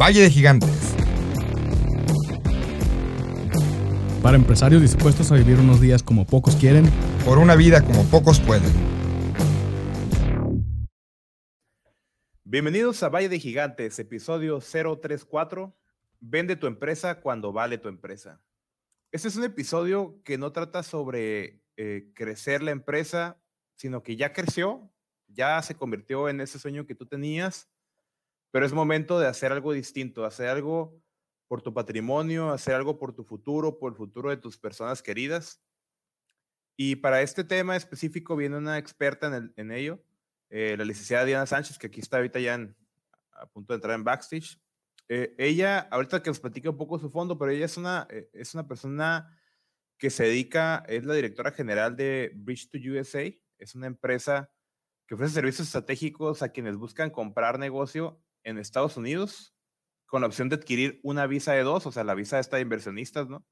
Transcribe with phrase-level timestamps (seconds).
[0.00, 0.94] Valle de Gigantes.
[4.22, 6.84] Para empresarios dispuestos a vivir unos días como pocos quieren.
[7.24, 8.70] Por una vida como pocos pueden.
[12.44, 15.76] Bienvenidos a Valle de Gigantes, episodio 034.
[16.20, 18.40] Vende tu empresa cuando vale tu empresa.
[19.10, 23.42] Este es un episodio que no trata sobre eh, crecer la empresa,
[23.74, 24.92] sino que ya creció,
[25.26, 27.68] ya se convirtió en ese sueño que tú tenías,
[28.50, 31.00] pero es momento de hacer algo distinto, hacer algo
[31.48, 35.62] por tu patrimonio, hacer algo por tu futuro, por el futuro de tus personas queridas.
[36.76, 40.02] Y para este tema específico viene una experta en, en ello,
[40.50, 42.58] eh, la licenciada Diana Sánchez, que aquí está ahorita ya
[43.32, 44.60] a punto de entrar en backstage.
[45.08, 48.28] Eh, ella, ahorita que nos platique un poco su fondo, pero ella es una, eh,
[48.32, 49.34] es una persona
[49.96, 53.24] que se dedica, es la directora general de Bridge to USA,
[53.58, 54.50] es una empresa
[55.06, 59.54] que ofrece servicios estratégicos a quienes buscan comprar negocio en Estados Unidos
[60.06, 62.62] con la opción de adquirir una visa de dos, o sea, la visa esta de
[62.62, 63.46] inversionistas, ¿no?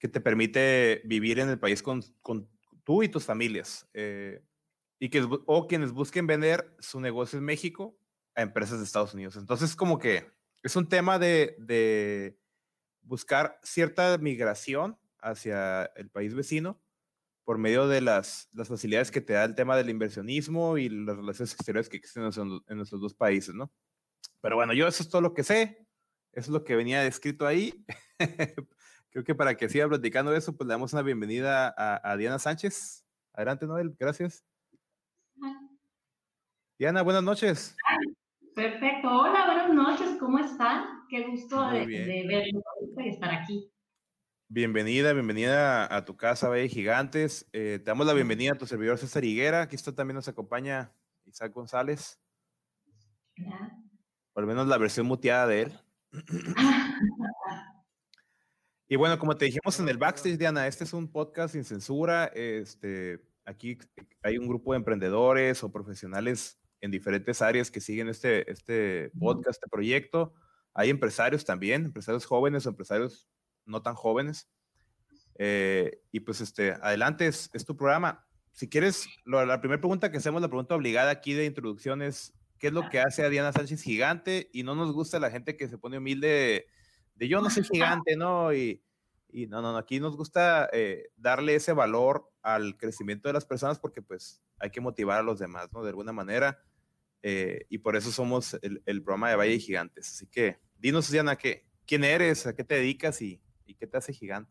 [0.00, 2.50] Que te permite vivir en el país con, con
[2.82, 3.88] tú y tus familias.
[3.94, 4.42] Eh,
[4.98, 7.96] y que, o quienes busquen vender su negocio en México
[8.34, 9.36] a empresas de Estados Unidos.
[9.36, 10.26] Entonces, como que
[10.64, 12.36] es un tema de, de
[13.02, 16.82] buscar cierta migración hacia el país vecino
[17.48, 21.16] por medio de las, las, facilidades que te da el tema del inversionismo y las
[21.16, 23.72] relaciones exteriores que existen en, en nuestros dos países, ¿no?
[24.42, 25.78] Pero bueno, yo eso es todo lo que sé,
[26.32, 27.72] eso es lo que venía descrito ahí.
[29.10, 32.38] Creo que para que siga platicando eso, pues le damos una bienvenida a, a Diana
[32.38, 33.06] Sánchez.
[33.32, 34.44] Adelante, Noel, gracias.
[36.78, 37.74] Diana, buenas noches.
[38.54, 39.08] Perfecto.
[39.08, 40.18] Hola, buenas noches.
[40.20, 41.06] ¿Cómo están?
[41.08, 42.62] Qué gusto de, de verlos
[42.98, 43.72] y estar aquí.
[44.50, 47.46] Bienvenida, bienvenida a tu casa, Valle Gigantes.
[47.52, 49.60] Eh, te damos la bienvenida a tu servidor César Higuera.
[49.60, 50.90] Aquí está también nos acompaña
[51.26, 52.18] Isaac González.
[54.32, 55.78] Por lo menos la versión muteada de él.
[58.88, 62.24] y bueno, como te dijimos en el backstage, Diana, este es un podcast sin censura.
[62.34, 63.76] Este, aquí
[64.22, 69.58] hay un grupo de emprendedores o profesionales en diferentes áreas que siguen este, este podcast,
[69.62, 70.32] este proyecto.
[70.72, 73.28] Hay empresarios también, empresarios jóvenes o empresarios
[73.68, 74.48] no tan jóvenes.
[75.38, 78.26] Eh, y pues este, adelante, es, es tu programa.
[78.52, 82.34] Si quieres, lo, la primera pregunta que hacemos, la pregunta obligada aquí de introducción es,
[82.58, 84.50] ¿qué es lo que hace a Diana Sánchez gigante?
[84.52, 86.66] Y no nos gusta la gente que se pone humilde de,
[87.14, 88.52] de yo no soy gigante, ¿no?
[88.52, 88.82] Y,
[89.30, 93.44] y no, no, no, aquí nos gusta eh, darle ese valor al crecimiento de las
[93.44, 95.82] personas porque pues hay que motivar a los demás, ¿no?
[95.82, 96.58] De alguna manera.
[97.22, 100.08] Eh, y por eso somos el, el, programa de Valle de Gigantes.
[100.14, 102.46] Así que dinos, Diana, ¿qué, ¿quién eres?
[102.46, 103.20] ¿A qué te dedicas?
[103.22, 104.50] Y, ¿Y qué te hace gigante?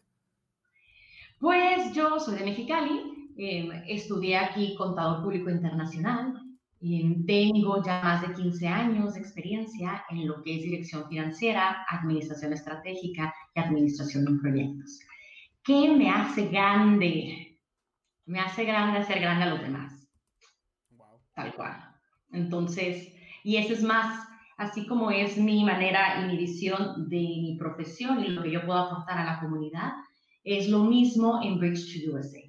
[1.39, 6.39] Pues yo soy de Mexicali, eh, estudié aquí Contador Público Internacional,
[6.81, 11.85] eh, tengo ya más de 15 años de experiencia en lo que es dirección financiera,
[11.89, 14.99] administración estratégica y administración de proyectos.
[15.63, 17.59] ¿Qué me hace grande?
[18.25, 20.07] Me hace grande hacer grande a los demás.
[20.91, 21.19] Wow.
[21.33, 21.95] Tal cual.
[22.31, 23.11] Entonces,
[23.43, 28.23] y eso es más así como es mi manera y mi visión de mi profesión
[28.23, 29.93] y lo que yo puedo aportar a la comunidad,
[30.43, 32.41] es lo mismo en Bridge to USA.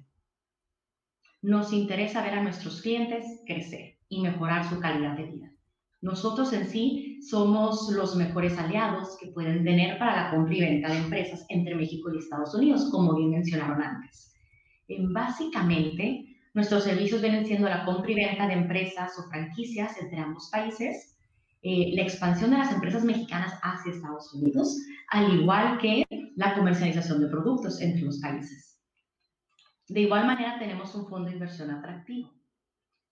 [1.41, 5.51] Nos interesa ver a nuestros clientes crecer y mejorar su calidad de vida.
[6.01, 10.89] Nosotros en sí somos los mejores aliados que pueden tener para la compra y venta
[10.89, 14.33] de empresas entre México y Estados Unidos, como bien mencionaron antes.
[14.87, 20.19] En básicamente, nuestros servicios vienen siendo la compra y venta de empresas o franquicias entre
[20.19, 21.18] ambos países,
[21.61, 24.77] eh, la expansión de las empresas mexicanas hacia Estados Unidos,
[25.09, 26.05] al igual que
[26.35, 28.79] la comercialización de productos entre los países.
[29.87, 32.31] De igual manera, tenemos un fondo de inversión atractivo,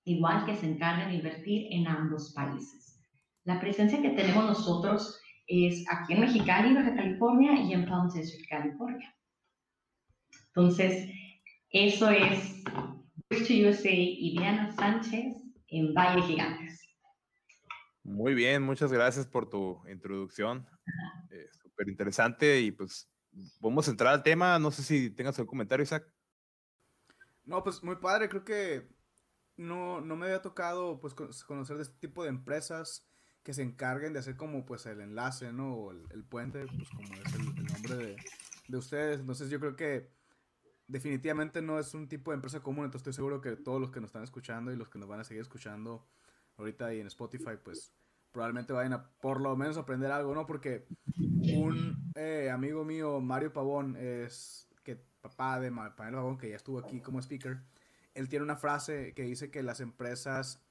[0.06, 3.02] igual que se encarga de invertir en ambos países.
[3.44, 8.44] La presencia que tenemos nosotros es aquí en Mexicali, Baja California, y en Palm Desert,
[8.50, 9.14] California.
[10.50, 11.10] Entonces,
[11.70, 12.64] eso es
[13.30, 15.36] Bridge to USA y Diana Sánchez
[15.68, 16.67] en Valle Gigantes.
[18.08, 20.66] Muy bien, muchas gracias por tu introducción.
[21.30, 23.12] Eh, Súper interesante y pues
[23.60, 24.58] vamos a entrar al tema.
[24.60, 26.10] No sé si tengas algún comentario, Isaac.
[27.44, 28.30] No, pues muy padre.
[28.30, 28.88] Creo que
[29.58, 33.06] no, no me había tocado pues conocer de este tipo de empresas
[33.44, 35.76] que se encarguen de hacer como pues el enlace, ¿no?
[35.76, 38.16] O el, el puente, pues como es el, el nombre de,
[38.70, 39.20] de, ustedes.
[39.20, 40.10] Entonces yo creo que
[40.88, 42.86] definitivamente no es un tipo de empresa común.
[42.86, 45.20] Entonces estoy seguro que todos los que nos están escuchando y los que nos van
[45.20, 46.08] a seguir escuchando
[46.58, 47.94] ahorita y en Spotify, pues
[48.32, 50.46] probablemente vayan a por lo menos aprender algo, ¿no?
[50.46, 50.86] Porque
[51.18, 56.80] un eh, amigo mío, Mario Pavón, es que papá de Pamela Pavón, que ya estuvo
[56.80, 57.60] aquí como speaker,
[58.14, 60.62] él tiene una frase que dice que las empresas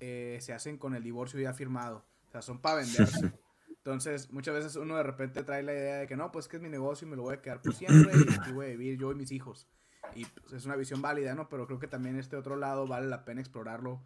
[0.00, 3.32] eh, se hacen con el divorcio ya firmado, o sea, son para venderse.
[3.84, 6.62] Entonces, muchas veces uno de repente trae la idea de que no, pues que es
[6.62, 8.96] mi negocio y me lo voy a quedar por siempre y aquí voy a vivir
[8.96, 9.66] yo y mis hijos.
[10.14, 11.48] Y pues, es una visión válida, ¿no?
[11.48, 14.04] Pero creo que también este otro lado vale la pena explorarlo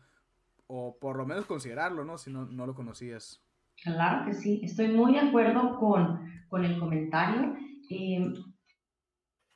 [0.68, 2.18] o por lo menos considerarlo, ¿no?
[2.18, 3.42] Si no, no lo conocías.
[3.82, 7.54] Claro que sí, estoy muy de acuerdo con, con el comentario.
[7.90, 8.32] Eh,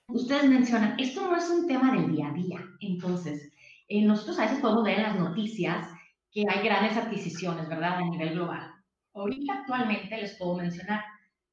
[0.08, 2.64] ustedes mencionan, esto no es un tema del día a día.
[2.80, 3.50] Entonces,
[3.88, 5.88] eh, nosotros a veces podemos ver en las noticias
[6.30, 7.98] que hay grandes adquisiciones, ¿verdad?
[7.98, 8.72] A nivel global.
[9.14, 11.02] Ahorita actualmente les puedo mencionar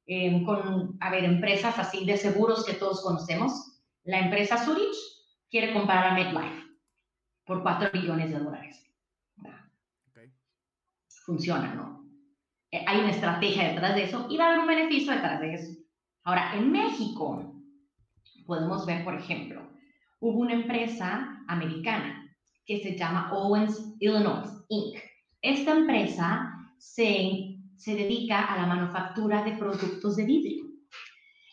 [0.06, 3.80] eh, con, a ver, empresas así de seguros que todos conocemos.
[4.04, 4.96] La empresa Zurich
[5.50, 6.64] quiere comprar a MetLife
[7.44, 8.87] por 4 billones de dólares.
[11.28, 12.08] Funciona, ¿no?
[12.70, 15.52] Eh, hay una estrategia detrás de eso y va a haber un beneficio detrás de
[15.52, 15.78] eso.
[16.24, 17.54] Ahora, en México,
[18.46, 19.60] podemos ver, por ejemplo,
[20.20, 22.34] hubo una empresa americana
[22.64, 24.96] que se llama Owens Illinois Inc.
[25.42, 30.64] Esta empresa se, se dedica a la manufactura de productos de vidrio.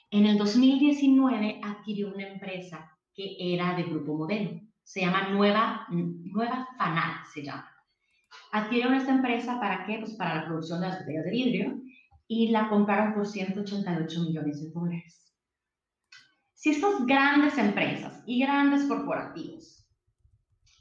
[0.10, 4.58] En el 2019 adquirió una empresa que era de Grupo Modelo.
[4.84, 7.75] Se llama Nueva, Nueva Fanal, se llama.
[8.56, 9.98] Adquirieron esta empresa para qué?
[10.00, 11.82] Pues para la producción de las botellas de vidrio
[12.26, 15.36] y la compraron por 188 millones de dólares.
[16.54, 19.86] Si estas grandes empresas y grandes corporativos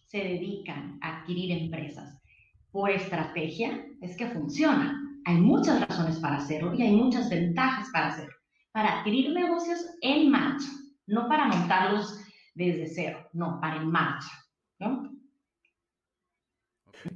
[0.06, 2.22] se dedican a adquirir empresas
[2.70, 4.96] por estrategia, es que funciona.
[5.24, 8.36] Hay muchas razones para hacerlo y hay muchas ventajas para hacerlo.
[8.70, 10.68] Para adquirir negocios en marcha,
[11.08, 12.20] no para montarlos
[12.54, 14.30] desde cero, no, para en marcha.
[14.78, 15.13] ¿no?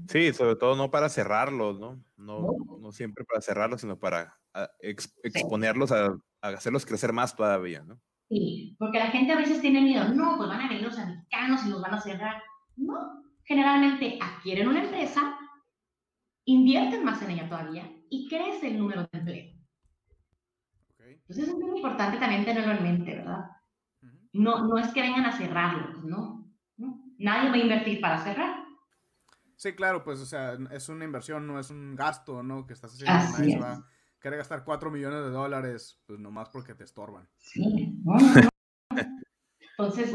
[0.09, 2.03] Sí, sobre todo no para cerrarlos, ¿no?
[2.17, 2.47] No,
[2.81, 6.07] no siempre para cerrarlos, sino para ah, ex, exponerlos a,
[6.41, 8.01] a, hacerlos crecer más todavía, ¿no?
[8.29, 11.65] Sí, porque la gente a veces tiene miedo, no, pues van a venir los americanos
[11.65, 12.43] y nos van a cerrar.
[12.77, 15.39] No, generalmente adquieren una empresa,
[16.45, 19.55] invierten más en ella todavía y crece el número de empleo.
[20.95, 21.13] Okay.
[21.15, 23.47] Entonces es muy importante también tenerlo en mente, ¿verdad?
[24.03, 24.29] Uh -huh.
[24.33, 26.47] No, no es que vengan a cerrarlo, ¿no?
[26.77, 27.03] ¿no?
[27.19, 28.68] Nadie va a invertir para cerrar.
[29.59, 32.65] Sí, claro, pues, o sea, es una inversión, no es un gasto, ¿no?
[32.65, 33.13] Que estás haciendo.
[33.13, 33.61] Así Nadie es.
[33.61, 33.89] va a
[34.21, 37.29] querer gastar 4 millones de dólares, pues nomás porque te estorban.
[37.39, 38.19] Sí, no, no,
[38.93, 39.01] no.
[39.71, 40.15] Entonces,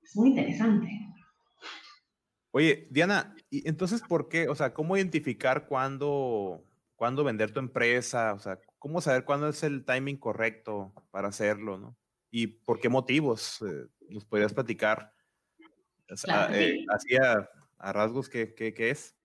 [0.00, 0.88] es muy interesante.
[2.52, 4.48] Oye, Diana, ¿y entonces por qué?
[4.48, 6.64] O sea, ¿cómo identificar cuándo,
[6.94, 8.32] cuándo vender tu empresa?
[8.32, 11.96] O sea, ¿cómo saber cuándo es el timing correcto para hacerlo, no?
[12.30, 13.60] ¿Y por qué motivos?
[13.62, 15.12] Eh, ¿Nos podrías platicar?
[16.08, 17.16] O sea, Claro, eh, sí.
[17.78, 19.18] A, rasgos, ¿qué, qué, qué es?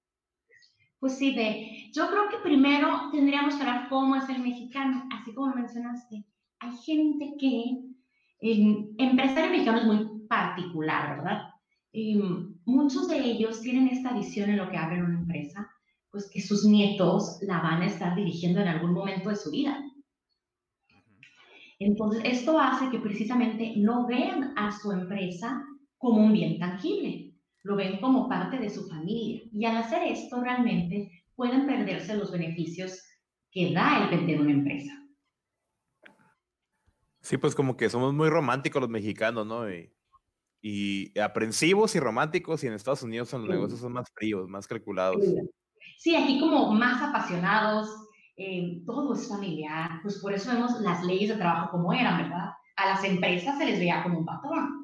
[0.99, 5.33] Pues sí, ve, yo creo que primero tendríamos que hablar cómo es el mexicano, así
[5.33, 6.25] como mencionaste.
[6.59, 7.93] Hay gente que,
[8.39, 11.41] el empresario mexicano es muy particular, ¿verdad?
[11.91, 12.21] Eh,
[12.65, 15.69] muchos de ellos tienen esta visión en lo que abren una empresa,
[16.09, 19.83] pues que sus nietos la van a estar dirigiendo en algún momento de su vida.
[21.79, 25.65] Entonces, esto hace que precisamente no vean a su empresa
[25.97, 27.22] como un bien tangible,
[27.63, 29.41] lo ven como parte de su familia.
[29.51, 33.01] Y al hacer esto, realmente pueden perderse los beneficios
[33.51, 34.91] que da el vender una empresa.
[37.21, 39.69] Sí, pues como que somos muy románticos los mexicanos, ¿no?
[39.71, 39.93] Y,
[40.61, 43.53] y aprensivos y románticos, y en Estados Unidos son los Sí.
[43.55, 45.23] negocios son más fríos, más calculados.
[45.97, 47.89] Sí, aquí como más apasionados,
[48.35, 52.51] eh, todo es familiar, pues por eso vemos las leyes de trabajo como eran, ¿verdad?
[52.75, 54.82] A las empresas se les veía como un patrón,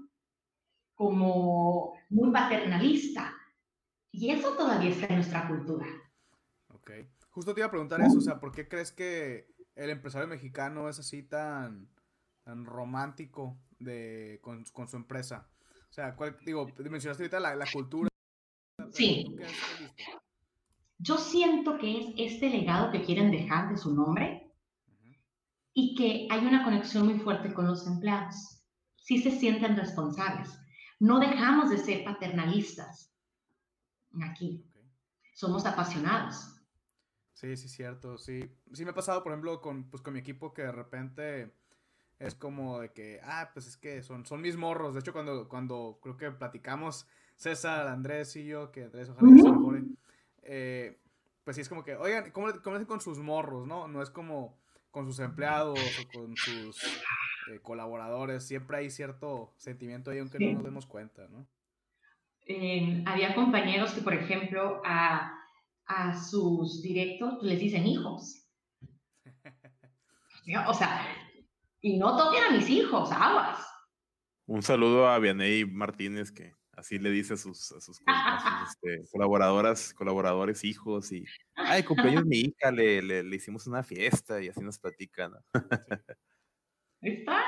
[1.00, 3.34] como muy paternalista.
[4.12, 5.88] Y eso todavía está en nuestra cultura.
[6.74, 6.92] Ok.
[7.30, 10.90] Justo te iba a preguntar eso, o sea, ¿por qué crees que el empresario mexicano
[10.90, 11.88] es así tan,
[12.44, 15.50] tan romántico de, con, con su empresa?
[15.90, 18.10] O sea, ¿cuál, digo, mencionaste ahorita la, la cultura.
[18.92, 19.38] Sí.
[20.98, 24.52] Yo siento que es este legado que quieren dejar de su nombre
[25.74, 28.66] y que hay una conexión muy fuerte con los empleados.
[28.98, 30.60] Sí se sienten responsables.
[31.00, 33.14] No dejamos de ser paternalistas
[34.22, 34.66] aquí.
[35.34, 36.56] Somos apasionados.
[37.34, 38.52] Sí, sí, cierto, sí.
[38.74, 41.56] Sí me ha pasado, por ejemplo, con, pues, con mi equipo que de repente
[42.20, 44.94] es como de que, ah, pues es que son, son mis morros.
[44.94, 49.42] De hecho, cuando, cuando creo que platicamos, César, Andrés y yo, que Andrés ojalá que
[49.42, 49.84] se mejore,
[50.44, 51.02] eh,
[51.46, 53.88] pues sí es como que, oigan, ¿cómo, cómo hacen con sus morros, no?
[53.88, 54.60] No es como
[54.92, 56.78] con sus empleados o con sus
[57.50, 58.46] eh, colaboradores.
[58.46, 61.48] Siempre hay cierto sentimiento ahí, aunque no nos demos cuenta, ¿no?
[62.46, 65.38] Eh, había compañeros que, por ejemplo, a,
[65.86, 68.48] a sus directos les dicen hijos.
[70.68, 71.06] O sea,
[71.80, 73.64] y no toquen a mis hijos, aguas.
[74.48, 78.00] Un saludo a Vianey Martínez, que Así le dice a sus, a sus,
[78.70, 81.26] este, colaboradoras, colaboradores, hijos y,
[81.56, 85.34] ay, cumpleaños mi hija, le, le, hicimos una fiesta y así nos platican.
[87.02, 87.42] ¿Está?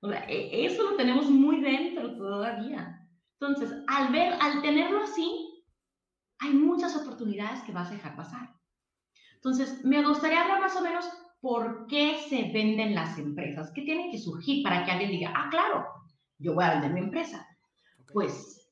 [0.00, 3.06] O sea, e, eso lo tenemos muy dentro todavía.
[3.40, 5.64] Entonces, al ver, al tenerlo así,
[6.38, 8.54] hay muchas oportunidades que vas a dejar pasar.
[9.34, 11.06] Entonces, me gustaría hablar más o menos
[11.40, 15.48] por qué se venden las empresas, qué tiene que surgir para que alguien diga, ah,
[15.50, 15.86] claro,
[16.38, 17.46] yo voy a vender mi empresa.
[18.12, 18.68] Pues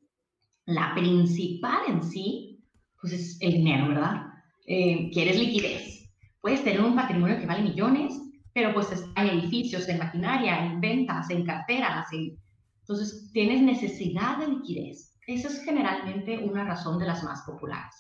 [0.67, 2.65] la principal en sí,
[3.01, 4.27] pues es el dinero, ¿verdad?
[4.67, 6.11] Eh, quieres liquidez.
[6.41, 8.19] Puedes tener un patrimonio que vale millones,
[8.55, 15.19] pero pues hay edificios, en maquinaria, en ventas, en carteras, entonces tienes necesidad de liquidez.
[15.27, 17.95] Esa es generalmente una razón de las más populares.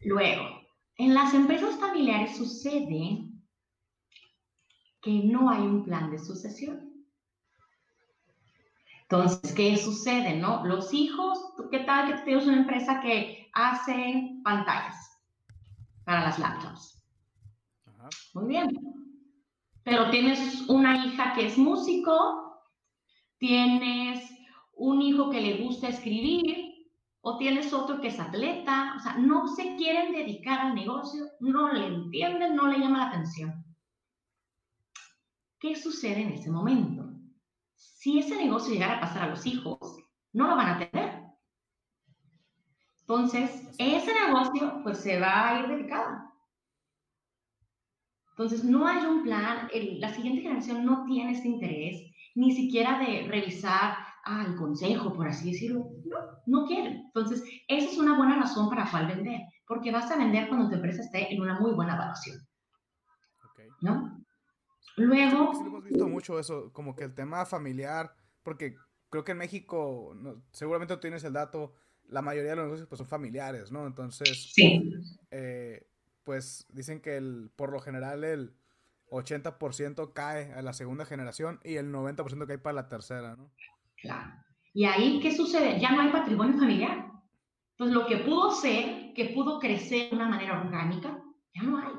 [0.00, 0.44] Luego,
[0.96, 3.28] en las empresas familiares sucede
[5.00, 6.92] que no hay un plan de sucesión.
[9.02, 10.66] Entonces, ¿qué sucede, no?
[10.66, 11.38] Los hijos,
[11.70, 14.96] ¿qué tal que tienes una empresa que hace pantallas
[16.04, 16.95] para las laptops?
[18.34, 18.68] Muy bien.
[19.82, 22.60] Pero tienes una hija que es músico,
[23.38, 24.28] tienes
[24.74, 26.74] un hijo que le gusta escribir,
[27.20, 31.72] o tienes otro que es atleta, o sea, no se quieren dedicar al negocio, no
[31.72, 33.64] le entienden, no le llama la atención.
[35.58, 37.16] ¿Qué sucede en ese momento?
[37.76, 39.78] si ese negocio llegara a pasar a los hijos,
[40.32, 41.24] no lo van a tener.
[43.00, 45.88] Entonces, ese negocio pues se va a ir de
[48.38, 49.66] Entonces, no hay un plan,
[49.98, 52.02] la siguiente generación no tiene ese interés,
[52.34, 55.88] ni siquiera de revisar al consejo, por así decirlo.
[56.04, 57.04] No, no quieren.
[57.06, 60.74] Entonces, esa es una buena razón para cuál vender, porque vas a vender cuando tu
[60.74, 62.38] empresa esté en una muy buena evaluación.
[63.80, 64.22] ¿No?
[64.96, 65.54] Luego...
[65.54, 68.12] Sí, hemos visto mucho eso, como que el tema familiar,
[68.42, 68.76] porque
[69.08, 70.14] creo que en México,
[70.50, 71.72] seguramente tú tienes el dato,
[72.08, 73.86] la mayoría de los negocios pues, son familiares, ¿no?
[73.86, 74.92] Entonces, sí.
[75.30, 75.86] Eh,
[76.26, 78.54] pues dicen que el, por lo general el
[79.10, 83.50] 80% cae a la segunda generación y el 90% cae para la tercera, ¿no?
[84.02, 84.34] Claro.
[84.74, 85.80] ¿Y ahí qué sucede?
[85.80, 87.10] Ya no hay patrimonio familiar.
[87.70, 91.22] Entonces, lo que pudo ser, que pudo crecer de una manera orgánica,
[91.54, 91.94] ya no hay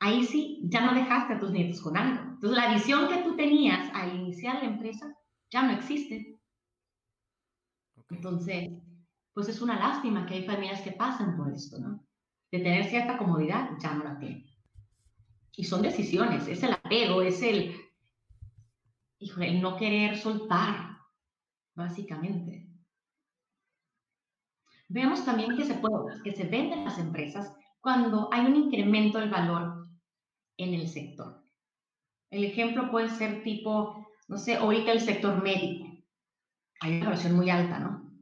[0.00, 2.22] ahí sí ya no dejaste a tus nietos con algo.
[2.34, 5.12] Entonces la visión que tú tenías al iniciar la empresa
[5.50, 6.38] ya no existe.
[8.10, 8.70] Entonces,
[9.32, 12.05] pues es una lástima que hay familias que pasan por esto, ¿no?
[12.50, 14.46] De tener cierta comodidad, ya no la tienen.
[15.56, 17.74] Y son decisiones, es el apego, es el,
[19.18, 20.98] híjole, el no querer soltar,
[21.74, 22.68] básicamente.
[24.88, 29.30] Vemos también que se, puede, que se venden las empresas cuando hay un incremento del
[29.30, 29.88] valor
[30.56, 31.44] en el sector.
[32.30, 35.86] El ejemplo puede ser tipo, no sé, ahorita el sector médico.
[36.80, 38.12] Hay una versión muy alta, ¿no?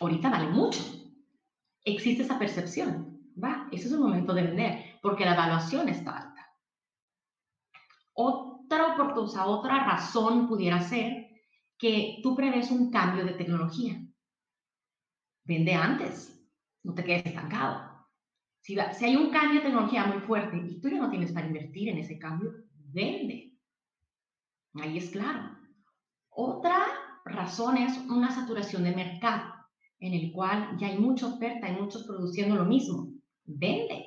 [0.00, 0.82] Ahorita vale mucho.
[1.84, 3.68] Existe esa percepción, ¿va?
[3.70, 6.50] Ese es el momento de vender, porque la evaluación está alta.
[8.14, 11.28] Otra oportunidad, otra razón pudiera ser
[11.78, 14.00] que tú prevés un cambio de tecnología.
[15.44, 16.40] Vende antes,
[16.82, 17.94] no te quedes estancado.
[18.60, 21.90] Si, hay un cambio de tecnología muy fuerte y tú ya no tienes para invertir
[21.90, 22.50] en ese cambio,
[22.92, 23.52] vende.
[24.74, 25.58] Ahí es claro.
[26.30, 26.86] Otra
[27.24, 29.53] razón es una saturación de mercado,
[30.06, 33.08] en el cual ya hay mucha oferta, hay muchos produciendo lo mismo.
[33.44, 34.06] Vende.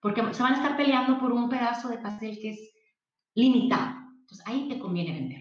[0.00, 2.72] Porque se van a estar peleando por un pedazo de pastel que es
[3.34, 3.96] limitado.
[4.20, 5.40] Entonces ahí te conviene vender.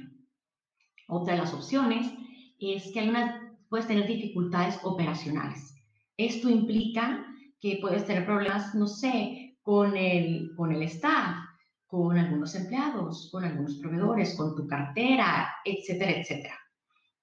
[1.07, 2.11] Otra de las opciones
[2.59, 5.75] es que hay unas, puedes tener dificultades operacionales.
[6.17, 7.25] Esto implica
[7.59, 11.37] que puedes tener problemas, no sé, con el, con el staff,
[11.85, 16.59] con algunos empleados, con algunos proveedores, con tu cartera, etcétera, etcétera.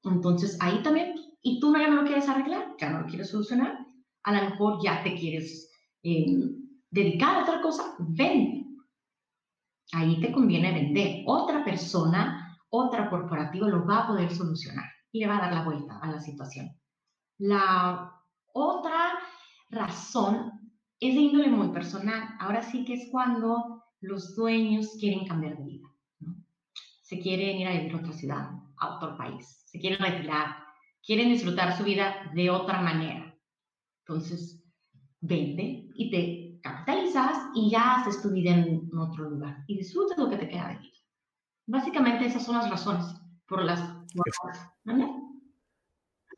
[0.04, 3.78] Entonces, ahí también, y tú ya no lo quieres arreglar, ya no lo quieres solucionar,
[4.22, 5.70] a lo mejor ya te quieres
[6.02, 6.26] eh,
[6.90, 8.66] dedicar a otra cosa, vende.
[9.92, 11.24] Ahí te conviene vender.
[11.26, 15.64] Otra persona, otra corporativa lo va a poder solucionar y le va a dar la
[15.64, 16.70] vuelta a la situación.
[17.38, 18.12] La
[18.52, 19.18] otra
[19.70, 20.52] razón
[21.00, 22.36] es de índole muy personal.
[22.38, 25.88] Ahora sí que es cuando los dueños quieren cambiar de vida.
[27.02, 30.69] Se quieren ir a vivir a otra ciudad, a otro país, se quieren retirar,
[31.04, 33.36] quieren disfrutar su vida de otra manera.
[34.04, 34.62] Entonces,
[35.20, 40.28] vende y te capitalizas y ya haces tu vida en otro lugar y disfrutas lo
[40.28, 40.98] que te queda de vida.
[41.66, 43.06] Básicamente esas son las razones
[43.46, 43.80] por las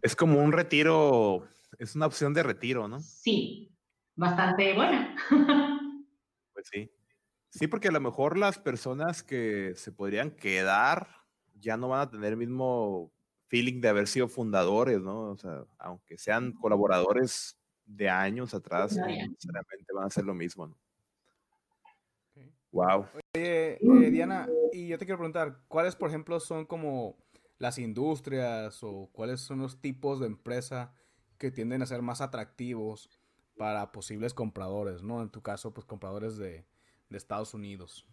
[0.02, 3.00] Es como un retiro es una opción de retiro, ¿no?
[3.00, 3.74] Sí,
[4.14, 5.16] bastante buena.
[6.52, 6.90] pues sí.
[7.50, 11.08] Sí, porque a lo mejor las personas que se podrían quedar
[11.54, 13.12] ya no van a tener el mismo
[13.52, 15.32] feeling de haber sido fundadores, ¿no?
[15.32, 20.68] O sea, aunque sean colaboradores de años atrás, no necesariamente van a hacer lo mismo,
[20.68, 20.78] ¿no?
[22.70, 23.04] Wow.
[23.34, 27.18] Oye, eh, Diana, y yo te quiero preguntar, ¿cuáles, por ejemplo, son como
[27.58, 30.94] las industrias o cuáles son los tipos de empresa
[31.36, 33.10] que tienden a ser más atractivos
[33.58, 35.20] para posibles compradores, ¿no?
[35.20, 36.64] En tu caso, pues compradores de,
[37.10, 38.06] de Estados Unidos.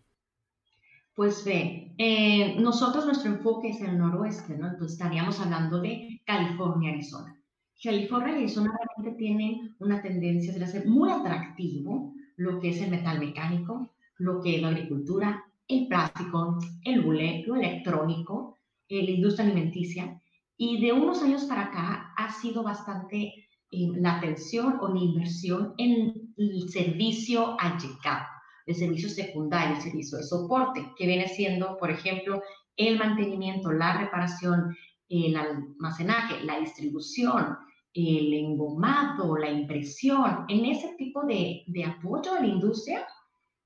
[1.20, 4.68] Pues ve, eh, nosotros nuestro enfoque es el noroeste, ¿no?
[4.68, 7.38] Entonces estaríamos hablando de California, Arizona.
[7.84, 12.92] California y Arizona realmente tienen una tendencia de ser muy atractivo lo que es el
[12.92, 18.56] metal mecánico, lo que es la agricultura, el plástico, el bule, lo electrónico,
[18.88, 20.22] eh, la industria alimenticia.
[20.56, 25.74] Y de unos años para acá ha sido bastante eh, la atención o la inversión
[25.78, 28.26] en el servicio llegado,
[28.70, 32.44] el servicio secundario, el servicio de soporte, que viene siendo, por ejemplo,
[32.78, 34.78] el mantenimiento, la reparación,
[35.10, 37.58] el almacenaje, la distribución,
[37.96, 40.46] el engomado, la impresión.
[40.48, 43.08] En ese tipo de, de apoyo a la industria,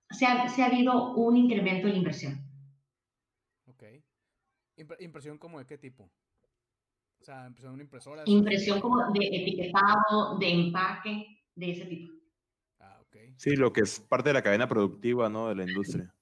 [0.10, 2.50] se ha, se ha habido un incremento en la inversión.
[3.65, 3.83] Ok.
[5.00, 6.05] ¿Impresión como de qué tipo?
[7.19, 8.24] O sea, impresión una impresora.
[8.25, 12.13] Impresión como de etiquetado, de empaque, de ese tipo.
[13.37, 15.49] Sí, lo que es parte de la cadena productiva, ¿no?
[15.49, 16.13] De la industria.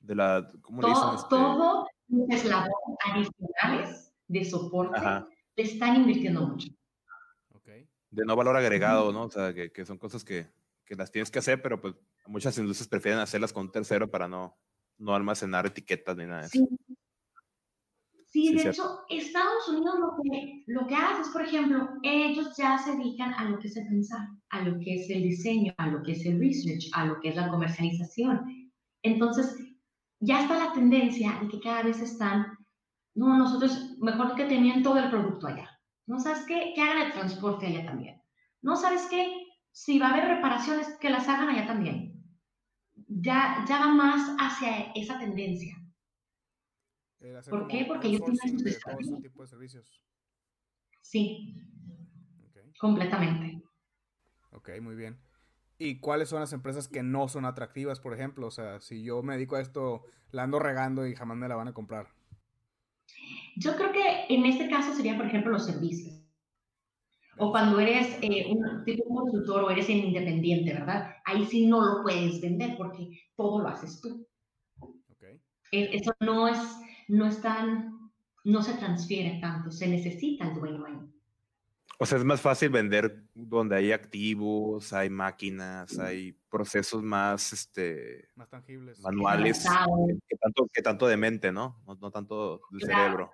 [0.00, 1.14] De la, ¿cómo todo, le dicen?
[1.14, 1.28] Este?
[1.28, 5.00] Todo los eslabones adicionales de soporte
[5.54, 6.68] te están invirtiendo mucho.
[7.54, 7.68] Ok.
[8.10, 9.24] De no valor agregado, ¿no?
[9.24, 10.48] O sea, que, que son cosas que,
[10.84, 11.94] que las tienes que hacer, pero pues
[12.26, 14.56] muchas industrias prefieren hacerlas con un tercero para no,
[14.98, 16.58] no almacenar etiquetas ni nada de eso.
[16.58, 16.96] Sí,
[18.32, 22.96] de hecho, Estados Unidos lo que, lo que hace es, por ejemplo, ellos ya se
[22.96, 26.02] dedican a lo que es el pensar, a lo que es el diseño, a lo
[26.02, 28.70] que es el research, a lo que es la comercialización.
[29.02, 29.56] Entonces,
[30.20, 32.46] ya está la tendencia de que cada vez están,
[33.14, 35.70] no, nosotros, mejor que tenían todo el producto allá.
[36.06, 36.72] ¿No sabes qué?
[36.74, 38.20] Que hagan el transporte allá también.
[38.62, 39.32] ¿No sabes qué?
[39.72, 42.16] Si va a haber reparaciones, que las hagan allá también
[43.08, 45.76] ya, ya va más hacia esa tendencia.
[47.48, 47.84] ¿Por qué?
[47.86, 50.02] Porque ellos tienen sus todo tipo de servicios.
[51.00, 51.54] Sí.
[52.78, 53.62] Completamente.
[54.52, 55.18] Ok, muy bien.
[55.78, 58.46] ¿Y cuáles son las empresas que no son atractivas, por ejemplo?
[58.46, 61.56] O sea, si yo me dedico a esto, la ando regando y jamás me la
[61.56, 62.08] van a comprar.
[63.56, 66.22] Yo creo que en este caso sería, por ejemplo, los servicios.
[67.38, 71.16] O cuando eres eh, un tipo consultor o eres independiente, ¿verdad?
[71.24, 74.26] Ahí sí no lo puedes vender porque todo lo haces tú.
[75.12, 75.40] Okay.
[75.72, 76.58] E, eso no es,
[77.08, 78.10] no es tan,
[78.44, 81.12] no se transfiere tanto, se necesita el dueño ahí.
[81.98, 88.28] O sea, es más fácil vender donde hay activos, hay máquinas, hay procesos más, este,
[88.34, 89.64] más tangibles, manuales,
[90.28, 91.80] que, tanto, que tanto de mente, ¿no?
[91.86, 93.32] No, no tanto del cerebro.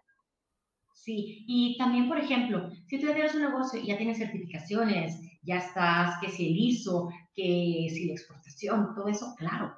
[0.94, 5.20] Sí, y también, por ejemplo, si tú ya tienes un negocio y ya tienes certificaciones,
[5.42, 9.76] ya estás, que si el ISO, que si la exportación, todo eso, claro,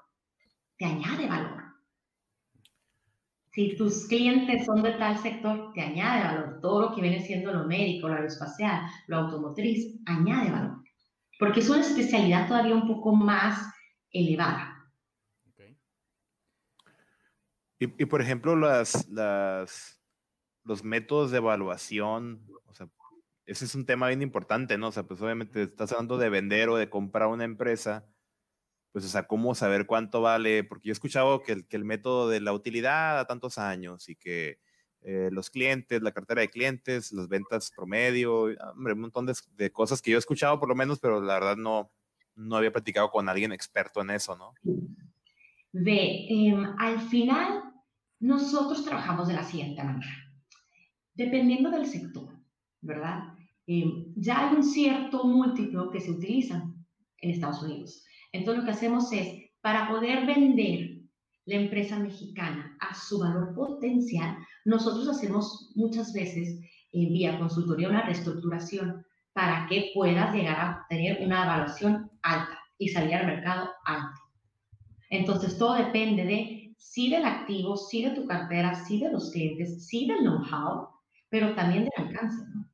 [0.76, 1.53] te añade valor.
[3.54, 6.60] Si tus clientes son de tal sector, te añade valor.
[6.60, 10.82] Todo lo que viene siendo lo médico, lo aeroespacial, lo automotriz, añade valor.
[11.38, 13.72] Porque es una especialidad todavía un poco más
[14.10, 14.90] elevada.
[17.78, 20.00] Y, y, por ejemplo, las, las,
[20.64, 22.88] los métodos de evaluación, o sea,
[23.46, 24.88] ese es un tema bien importante, ¿no?
[24.88, 28.04] O sea, pues obviamente estás hablando de vender o de comprar una empresa,
[28.94, 30.62] pues, o sea, ¿cómo saber cuánto vale?
[30.62, 34.08] Porque yo he escuchado que el, que el método de la utilidad a tantos años
[34.08, 34.60] y que
[35.02, 40.00] eh, los clientes, la cartera de clientes, las ventas promedio, hombre, un montón de, cosas
[40.00, 41.90] que yo he escuchado por lo menos, pero la verdad no,
[42.36, 44.54] no había platicado con alguien experto en eso, ¿no?
[45.72, 47.64] Ve, em, al final,
[48.20, 50.24] nosotros trabajamos de la siguiente manera
[51.14, 52.28] dependiendo del sector,
[52.80, 53.34] ¿verdad?
[53.66, 53.84] Eh,
[54.16, 56.70] ya hay un cierto múltiplo que se utiliza
[57.18, 58.04] en Estados Unidos.
[58.34, 60.98] Entonces lo que hacemos es, para poder vender
[61.46, 66.60] la empresa mexicana a su valor potencial, nosotros hacemos muchas veces
[66.92, 72.88] eh, vía consultoría una reestructuración para que puedas llegar a tener una evaluación alta y
[72.88, 74.20] salir al mercado alto.
[75.10, 79.86] Entonces todo depende de sí del activo, sí de tu cartera, sí de los clientes,
[79.86, 80.88] sí del know-how
[81.28, 82.68] pero también del alcance, ¿no?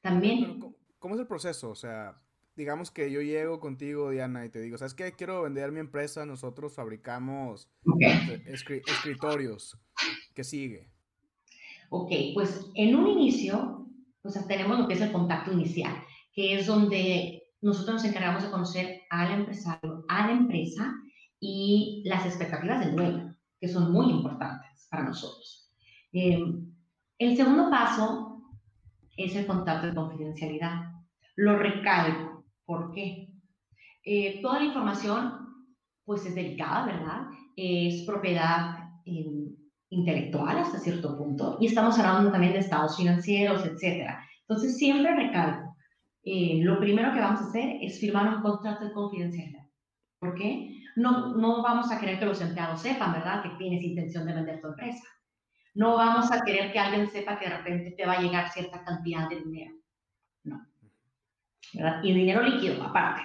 [0.00, 0.60] También...
[0.98, 1.70] ¿cómo, es el proceso?
[1.70, 2.18] O sea,
[2.58, 5.12] digamos que yo llego contigo, Diana, y te digo, ¿sabes qué?
[5.12, 7.70] Quiero vender mi empresa, nosotros fabricamos
[8.46, 9.78] escritorios.
[10.34, 10.90] ¿Qué sigue?
[11.88, 13.86] Ok, pues en un inicio,
[14.24, 15.94] sea, tenemos lo que es el contacto inicial,
[16.34, 20.92] que es donde nosotros nos encargamos de conocer al empresario, a la empresa
[21.38, 23.36] y las expectativas del dueño.
[23.60, 25.72] que son muy importantes para nosotros.
[26.12, 26.38] Eh,
[27.18, 28.52] el segundo paso
[29.16, 30.92] es el contrato de confidencialidad.
[31.34, 32.27] Lo recalco.
[32.68, 33.30] ¿Por qué?
[34.04, 35.32] Eh, toda la información,
[36.04, 37.22] pues es delicada, ¿verdad?
[37.56, 39.54] Es propiedad eh,
[39.88, 44.22] intelectual hasta cierto punto y estamos hablando también de estados financieros, etcétera.
[44.46, 45.76] Entonces, siempre recalco,
[46.22, 49.64] eh, lo primero que vamos a hacer es firmar un contrato de confidencialidad.
[50.20, 50.70] ¿Por qué?
[50.94, 54.60] No, no vamos a querer que los empleados sepan, ¿verdad?, que tienes intención de vender
[54.60, 55.08] tu empresa.
[55.74, 58.84] No vamos a querer que alguien sepa que de repente te va a llegar cierta
[58.84, 59.77] cantidad de dinero.
[61.74, 62.02] ¿Verdad?
[62.02, 63.22] Y dinero líquido, aparte.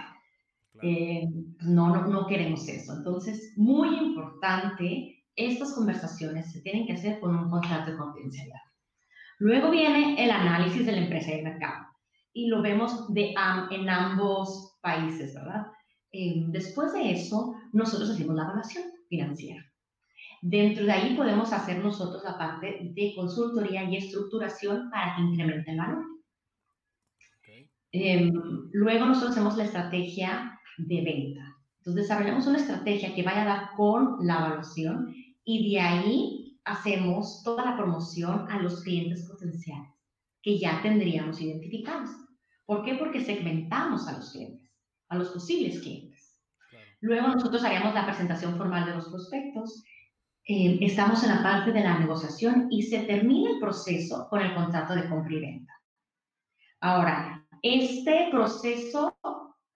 [0.82, 1.30] Eh,
[1.62, 2.94] no, no, no queremos eso.
[2.98, 8.60] Entonces, muy importante, estas conversaciones se tienen que hacer con un contrato de confidencialidad.
[9.40, 11.86] Luego viene el análisis de la empresa y el mercado.
[12.34, 13.34] Y lo vemos de,
[13.72, 15.68] en ambos países, ¿verdad?
[16.12, 19.64] Eh, después de eso, nosotros hacemos la evaluación financiera.
[20.42, 25.72] Dentro de ahí podemos hacer nosotros la parte de consultoría y estructuración para que incremente
[25.72, 26.06] el valor.
[27.94, 28.30] Eh,
[28.72, 31.56] luego nosotros hacemos la estrategia de venta.
[31.78, 35.14] Entonces desarrollamos una estrategia que vaya a dar con la evaluación
[35.46, 39.90] y de ahí hacemos toda la promoción a los clientes potenciales
[40.42, 42.10] que ya tendríamos identificados.
[42.66, 42.96] ¿Por qué?
[42.96, 44.64] Porque segmentamos a los clientes
[45.14, 46.40] a los posibles clientes.
[47.02, 49.84] Luego nosotros haríamos la presentación formal de los prospectos.
[50.46, 54.56] Eh, estamos en la parte de la negociación y se termina el proceso con el
[54.56, 55.74] contrato de compra y venta.
[56.80, 59.18] Ahora, este proceso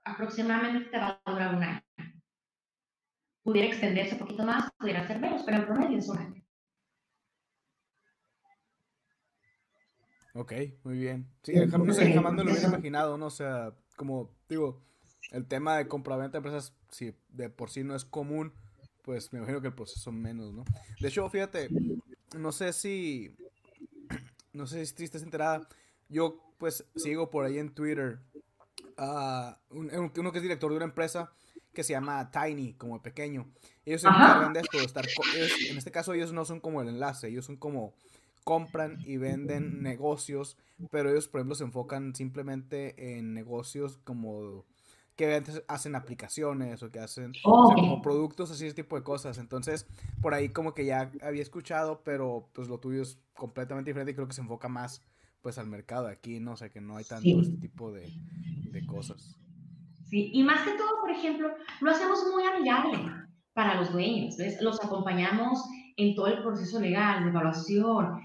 [0.03, 1.81] aproximadamente te va a durar un año.
[3.43, 6.43] Pudiera extenderse un poquito más, pudiera ser menos, pero en promedio es un año.
[10.33, 11.27] Ok, muy bien.
[11.41, 13.27] Sí, jamás, no sé, jamás me lo hubiera imaginado, ¿no?
[13.27, 14.83] O sea, como digo,
[15.31, 18.53] el tema de compraventa de empresas, si de por sí no es común,
[19.01, 20.65] pues me imagino que el proceso menos, ¿no?
[20.99, 21.69] De hecho, fíjate,
[22.37, 23.33] no sé si,
[24.53, 25.67] no sé si estás enterada,
[26.09, 28.19] yo pues sigo por ahí en Twitter
[28.97, 31.31] a uno que es director de una empresa
[31.73, 33.45] que se llama Tiny, como pequeño.
[33.85, 35.05] Ellos se encargan de esto, de estar,
[35.69, 37.93] en este caso ellos no son como el enlace, ellos son como
[38.43, 40.57] compran y venden negocios,
[40.89, 44.65] pero ellos, por ejemplo, se enfocan simplemente en negocios como
[45.17, 49.37] que hacen aplicaciones o que hacen como productos, así ese tipo de cosas.
[49.37, 49.85] Entonces,
[50.21, 54.15] por ahí como que ya había escuchado, pero pues lo tuyo es completamente diferente y
[54.15, 55.03] creo que se enfoca más
[55.41, 56.53] pues al mercado aquí, ¿no?
[56.53, 58.11] O sea, que no hay tanto este tipo de,
[58.71, 59.37] de, cosas.
[60.09, 61.49] Sí, y más que todo, por ejemplo,
[61.81, 62.99] lo hacemos muy amigable
[63.53, 64.61] para los dueños, ¿ves?
[64.61, 65.63] Los acompañamos
[65.97, 68.21] en todo el proceso legal, de evaluación,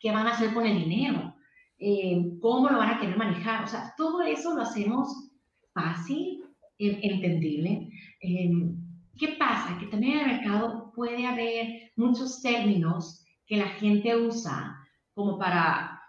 [0.00, 1.34] qué van a hacer con el dinero,
[1.78, 5.30] eh, cómo lo van a querer manejar, o sea, todo eso lo hacemos
[5.72, 6.44] fácil,
[6.78, 7.90] entendible.
[8.20, 8.76] Em,
[9.18, 9.76] ¿Qué pasa?
[9.78, 14.79] Que también en el mercado puede haber muchos términos que la gente usa
[15.14, 16.02] como para,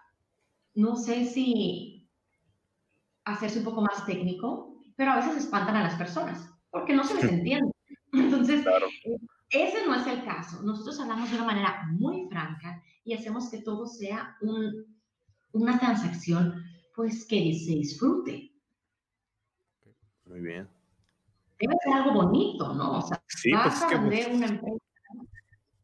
[0.74, 2.10] no sé si
[3.24, 7.14] hacerse un poco más técnico, pero a veces espantan a las personas porque no se
[7.14, 7.70] les entiende.
[8.12, 8.64] Entonces,
[9.50, 10.62] ese no es el caso.
[10.62, 17.26] Nosotros hablamos de una manera muy franca y hacemos que todo sea una transacción pues
[17.26, 18.52] que se disfrute.
[20.26, 20.68] Muy bien.
[21.58, 22.98] Debe ser algo bonito, ¿no?
[22.98, 24.78] O sea, sí, pues es que, pues, una empresa.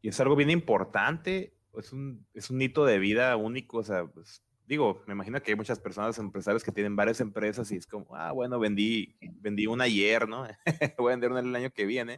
[0.01, 4.05] Y es algo bien importante, es un, es un hito de vida único, o sea,
[4.05, 7.87] pues, digo, me imagino que hay muchas personas, empresarios que tienen varias empresas y es
[7.87, 10.47] como, ah, bueno, vendí, vendí una ayer, ¿no?
[10.97, 12.17] Voy a vender una el año que viene.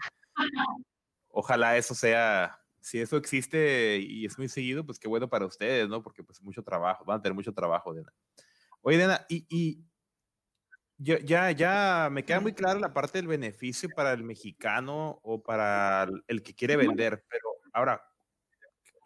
[1.30, 5.88] Ojalá eso sea, si eso existe y es muy seguido, pues qué bueno para ustedes,
[5.88, 6.04] ¿no?
[6.04, 8.14] Porque pues mucho trabajo, van a tener mucho trabajo, Dena.
[8.82, 9.86] Oye, Dena, y, y
[10.98, 16.08] ya, ya, me queda muy clara la parte del beneficio para el mexicano o para
[16.28, 18.04] el que quiere vender, pero ahora,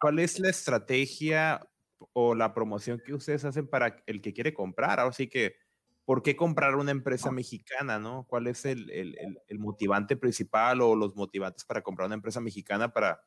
[0.00, 1.66] ¿cuál es la estrategia
[2.12, 5.00] o la promoción que ustedes hacen para el que quiere comprar?
[5.00, 5.56] Ahora sí que,
[6.04, 8.26] ¿por qué comprar una empresa mexicana, no?
[8.28, 8.90] ¿Cuál es el,
[9.58, 13.20] motivante principal o los motivantes para comprar una empresa mexicana para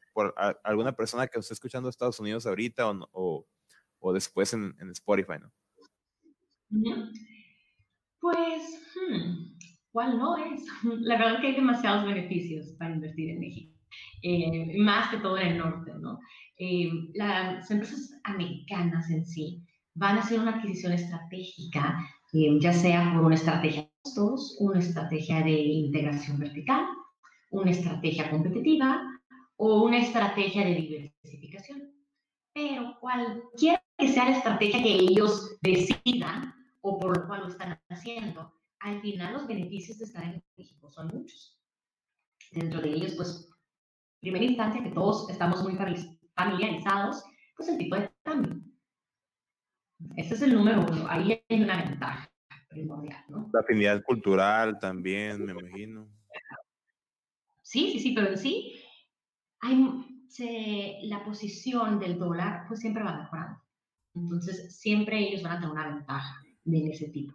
[0.64, 3.48] alguna persona que esté escuchando Estados Unidos ahorita o,
[4.00, 5.52] o, después en, Spotify, no?
[8.22, 8.62] Pues,
[8.96, 9.58] hmm,
[9.92, 10.64] ¿cuál no es?
[11.02, 13.76] La verdad es que hay demasiados beneficios para invertir en México,
[14.22, 16.20] eh, más que todo en el norte, ¿no?
[16.62, 23.14] Eh, las empresas americanas en sí van a hacer una adquisición estratégica, eh, ya sea
[23.14, 26.86] por una estrategia de costos, una estrategia de integración vertical,
[27.52, 29.02] una estrategia competitiva
[29.56, 31.94] o una estrategia de diversificación.
[32.54, 37.80] Pero cualquier que sea la estrategia que ellos decidan, o por lo cual lo están
[37.90, 41.58] haciendo, al final los beneficios de estar en México son muchos.
[42.52, 43.50] Dentro de ellos, pues,
[44.20, 46.19] primera instancia, que todos estamos muy familiarizados,
[47.56, 48.62] pues el tipo de cambio.
[50.16, 51.06] Ese es el número uno.
[51.10, 52.32] Ahí hay una ventaja
[52.70, 53.50] primordial, ¿no?
[53.52, 56.08] La afinidad cultural también, me imagino.
[57.62, 58.82] Sí, sí, sí, pero en sí,
[59.60, 63.62] hay, la posición del dólar pues siempre va mejorando.
[64.16, 67.34] Entonces, siempre ellos van a tener una ventaja de ese tipo.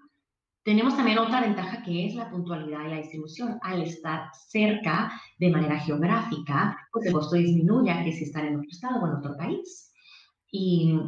[0.64, 3.59] Tenemos también otra ventaja que es la puntualidad y la distribución.
[3.62, 8.70] Al estar cerca de manera geográfica, pues el costo disminuye que si están en otro
[8.70, 9.92] estado o en otro país.
[10.50, 10.98] Y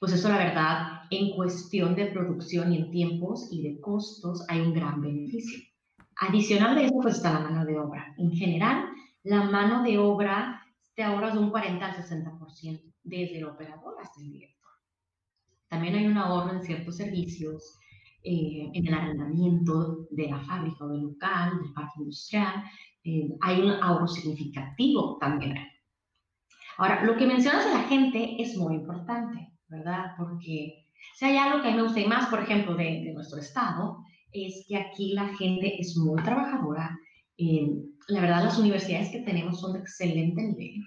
[0.00, 4.60] pues eso la verdad, en cuestión de producción y en tiempos y de costos hay
[4.60, 5.62] un gran beneficio.
[6.16, 8.12] Adicional de eso, pues está la mano de obra.
[8.18, 8.88] En general,
[9.22, 10.60] la mano de obra
[10.96, 14.70] te ahorras de un 40 al 60% desde el operador hasta el director.
[15.68, 17.78] También hay un ahorro en ciertos servicios,
[18.24, 22.64] eh, en el arrendamiento de la fábrica o del local, del parque industrial.
[23.04, 25.56] Eh, hay un ahorro significativo también.
[26.78, 30.12] Ahora, lo que mencionas de la gente es muy importante, ¿verdad?
[30.16, 33.40] Porque si hay algo que a mí me gusta más, por ejemplo, de, de nuestro
[33.40, 33.98] estado,
[34.32, 36.98] es que aquí la gente es muy trabajadora.
[37.36, 37.68] Eh,
[38.08, 40.82] la verdad, las universidades que tenemos son de excelente nivel.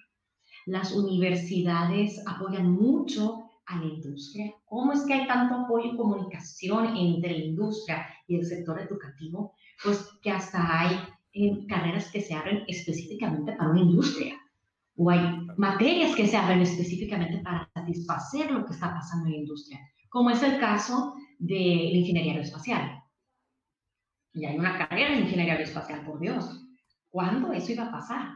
[0.65, 4.53] Las universidades apoyan mucho a la industria.
[4.65, 9.53] ¿Cómo es que hay tanto apoyo y comunicación entre la industria y el sector educativo?
[9.83, 10.97] Pues que hasta hay
[11.33, 14.35] eh, carreras que se abren específicamente para una industria
[14.97, 19.37] o hay materias que se abren específicamente para satisfacer lo que está pasando en la
[19.39, 23.03] industria, como es el caso de la ingeniería aeroespacial.
[24.33, 26.65] Y hay una carrera en ingeniería aeroespacial, por Dios.
[27.09, 28.33] ¿Cuándo eso iba a pasar?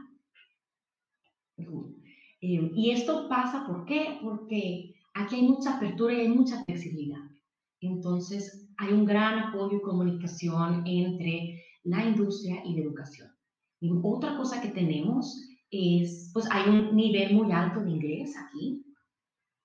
[1.58, 4.18] Eh, y esto pasa, ¿por qué?
[4.22, 7.20] Porque aquí hay mucha apertura y hay mucha flexibilidad.
[7.82, 13.30] Entonces, hay un gran apoyo y comunicación entre la industria y la educación.
[13.80, 18.84] Y otra cosa que tenemos es, pues hay un nivel muy alto de inglés aquí,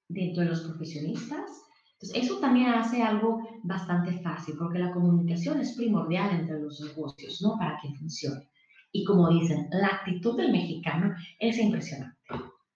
[0.08, 1.50] dentro de los profesionistas.
[1.94, 7.40] Entonces, eso también hace algo bastante fácil, porque la comunicación es primordial entre los negocios,
[7.42, 7.56] ¿no?
[7.56, 8.48] Para que funcione.
[8.92, 12.16] Y como dicen, la actitud del mexicano es impresionante,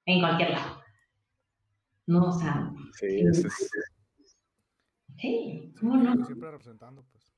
[0.07, 0.78] en cualquier lado.
[2.09, 2.73] No, o sea...
[2.94, 3.47] Sí, es,
[5.18, 6.25] sí ¿cómo no?
[6.25, 7.35] Siempre representando, pues.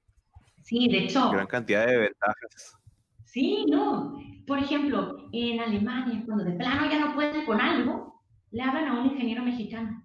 [0.62, 1.28] Sí, de hecho...
[1.32, 2.76] Gran cantidad de ventajas.
[3.24, 4.16] Sí, no.
[4.46, 9.00] Por ejemplo, en Alemania, cuando de plano ya no pueden con algo, le hablan a
[9.00, 10.04] un ingeniero mexicano.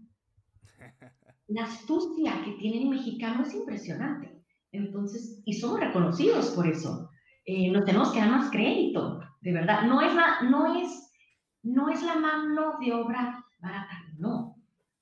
[1.47, 4.43] La astucia que tiene el mexicano es impresionante.
[4.71, 7.11] Entonces, y somos reconocidos por eso.
[7.45, 9.83] Eh, nos tenemos que dar más crédito, de verdad.
[9.83, 11.11] No es, la, no, es,
[11.61, 13.94] no es la mano de obra barata.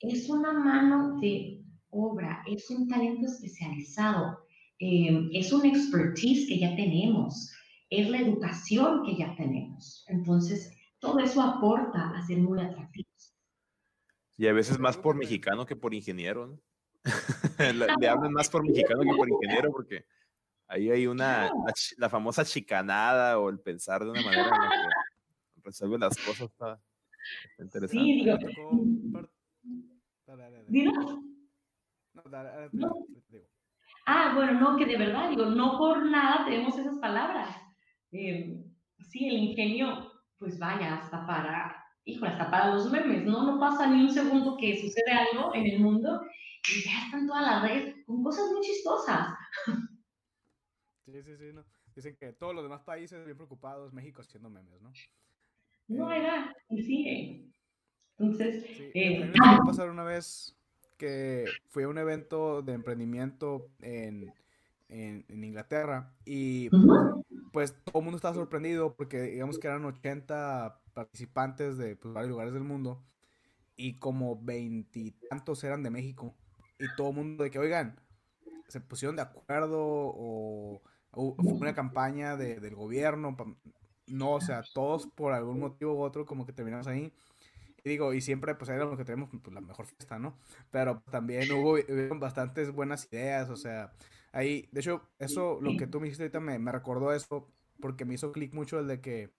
[0.04, 4.46] Es una mano de obra, es un talento especializado,
[4.80, 7.52] eh, es un expertise que ya tenemos,
[7.90, 10.06] es la educación que ya tenemos.
[10.08, 13.36] Entonces, todo eso aporta a ser muy atractivos.
[14.38, 16.60] Y a veces más por mexicano que por ingeniero, ¿no?
[18.00, 20.06] Le hablan más por mexicano que por ingeniero porque
[20.68, 21.52] Ahí hay una,
[21.98, 24.70] la, famosa chicanada o el pensar de una manera en la
[25.54, 26.50] que resuelve las cosas.
[26.50, 26.82] Está,
[27.60, 28.04] interesante.
[28.04, 29.30] Sí, digo.
[34.06, 37.56] Ah, bueno, no, que de verdad, digo, no por nada tenemos esas palabras.
[38.12, 38.64] Eh,
[39.00, 43.44] sí, el ingenio, pues vaya, hasta para, híjole, hasta para los memes, ¿no?
[43.44, 46.22] No pasa ni un segundo que sucede algo en el mundo
[46.68, 49.30] y ya están todas las redes con cosas muy chistosas.
[51.06, 51.66] Sí, sí, sí, no.
[51.96, 54.92] Dicen que todos los demás países bien preocupados, México haciendo memes, ¿no?
[55.88, 57.54] No, eh, era, y sigue.
[58.18, 60.56] Entonces, sí, eh, me pasar una vez
[60.98, 64.32] que fui a un evento de emprendimiento en,
[64.90, 66.70] en, Inglaterra y
[67.52, 72.30] pues todo el mundo estaba sorprendido porque digamos que eran 80 participantes de pues, varios
[72.30, 73.04] lugares del mundo
[73.76, 76.36] y como veintitantos eran de México
[76.80, 78.00] y todo el mundo de que, oigan,
[78.68, 83.36] se pusieron de acuerdo o fue una campaña de, del gobierno,
[84.08, 87.14] no, o sea, todos por algún motivo u otro como que terminamos ahí.
[87.84, 90.38] Y digo, y siempre pues era lo que tenemos pues, la mejor fiesta, ¿no?
[90.72, 91.78] Pero también hubo,
[92.18, 93.92] bastantes buenas ideas, o sea,
[94.32, 97.50] ahí, de hecho, eso, lo que tú me dijiste ahorita me, me recordó eso,
[97.82, 99.32] porque me hizo clic mucho el de que,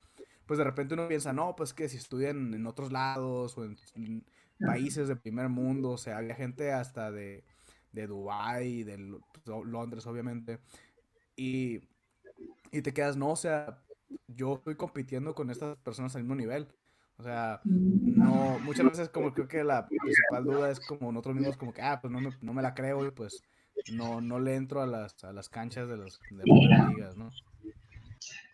[0.47, 4.25] pues de repente uno piensa, no, pues que si estudian en otros lados o en,
[4.61, 7.45] países de primer mundo, o sea, había gente hasta de,
[7.93, 10.61] de Dubái, de pues, Londres, obviamente,
[11.35, 11.81] y,
[12.71, 13.83] y te quedas, no, o sea,
[14.29, 16.69] yo estoy compitiendo con estas personas al mismo nivel.
[17.17, 21.57] O sea, no, muchas veces como creo que la principal duda es como nosotros mismos
[21.57, 23.43] como que, ah, pues no me, no me la creo y pues
[23.93, 27.31] no, no le entro a las, a las canchas de, los, de las ligas, ¿no?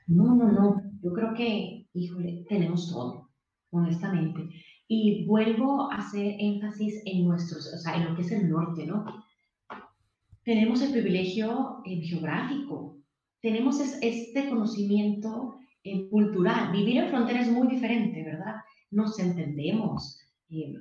[0.06, 0.82] No, no, no.
[1.02, 3.30] Yo creo que, híjole, tenemos todo,
[3.70, 4.48] honestamente.
[4.88, 8.86] Y vuelvo a hacer énfasis en nuestros, o sea, en lo que es el norte,
[8.86, 9.24] ¿no?
[10.42, 12.98] Tenemos el privilegio eh, geográfico,
[13.40, 16.72] tenemos este conocimiento eh, cultural.
[16.72, 18.56] Vivir en frontera es muy diferente, ¿verdad?
[18.90, 20.20] Nos entendemos.
[20.48, 20.74] Eh,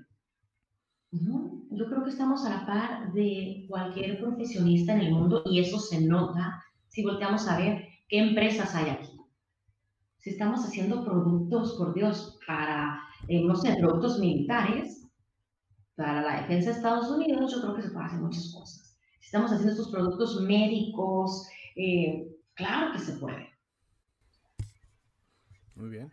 [1.12, 5.59] no, yo creo que estamos a la par de cualquier profesionista en el mundo y
[5.59, 9.19] eso se nota si volteamos a ver qué empresas hay aquí.
[10.17, 15.07] Si estamos haciendo productos, por Dios, para, eh, no sé, productos militares,
[15.95, 18.97] para la defensa de Estados Unidos, yo creo que se pueden hacer muchas cosas.
[19.19, 23.48] Si estamos haciendo estos productos médicos, eh, claro que se puede.
[25.79, 26.11] Muy bien.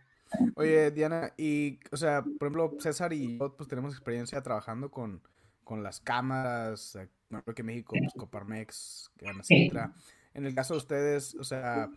[0.55, 5.21] Oye, Diana, y, o sea, por ejemplo, César y yo, pues tenemos experiencia trabajando con,
[5.63, 9.93] con las cámaras, eh, creo que México, pues, Coparmex, etcétera.
[10.33, 11.89] En el caso de ustedes, o sea,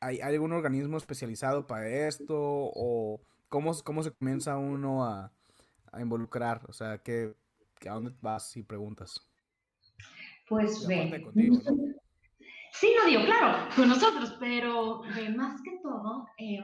[0.00, 2.36] ¿hay, algún organismo especializado para esto?
[2.36, 5.30] ¿O cómo, cómo se comienza uno a,
[5.92, 6.62] a involucrar?
[6.68, 7.34] O sea, ¿qué,
[7.88, 9.20] ¿a dónde vas y preguntas?
[10.48, 11.22] Pues ve.
[12.72, 15.02] Sí, no digo, claro, con nosotros, pero
[15.36, 16.62] más que todo, eh,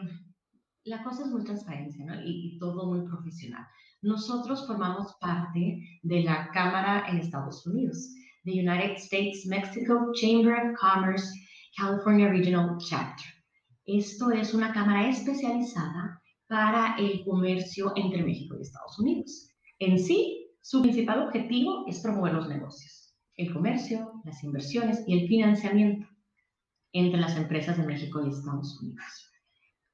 [0.84, 2.14] la cosa es muy transparencia ¿no?
[2.24, 3.66] y, todo muy profesional.
[4.02, 8.14] Nosotros formamos parte de la Cámara en Estados Unidos,
[8.44, 11.28] the United States Mexico Chamber of Commerce
[11.76, 13.26] California Regional Chapter.
[13.84, 19.50] Esto es una cámara especializada para el comercio entre México y Estados Unidos.
[19.78, 25.28] En sí, su principal objetivo es promover los negocios, el comercio, las inversiones y el
[25.28, 26.08] financiamiento
[26.92, 29.29] entre las empresas de México y Estados Unidos.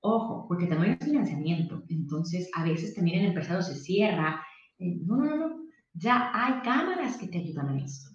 [0.08, 1.82] Ojo, porque también hay financiamiento.
[1.88, 4.40] Entonces, a veces también el empresario se cierra.
[4.78, 5.62] Eh, no, no, no.
[5.94, 8.10] Ya hay cámaras que te ayudan a esto.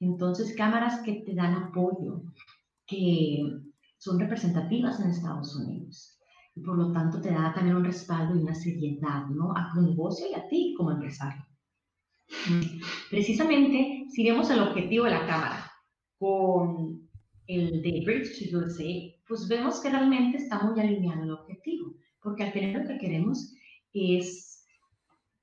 [0.00, 2.24] Entonces, cámaras que te dan apoyo,
[2.86, 3.38] que
[3.98, 6.18] son representativas en Estados Unidos.
[6.56, 9.52] Y por lo tanto, te da también un respaldo y una seriedad, ¿no?
[9.56, 11.46] A tu negocio y a ti como empresario.
[13.10, 15.70] Precisamente, si vemos el objetivo de la cámara
[16.18, 17.08] con
[17.46, 22.44] el de Bridge to USA, pues vemos que realmente está muy alineado el objetivo, porque
[22.44, 23.54] al final lo que queremos
[23.92, 24.48] es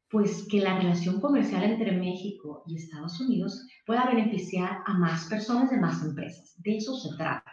[0.09, 5.69] pues que la relación comercial entre México y Estados Unidos pueda beneficiar a más personas
[5.69, 6.53] de más empresas.
[6.61, 7.51] De eso se trata.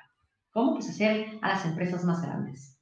[0.53, 0.75] ¿Cómo?
[0.75, 2.79] Pues hacer a las empresas más grandes.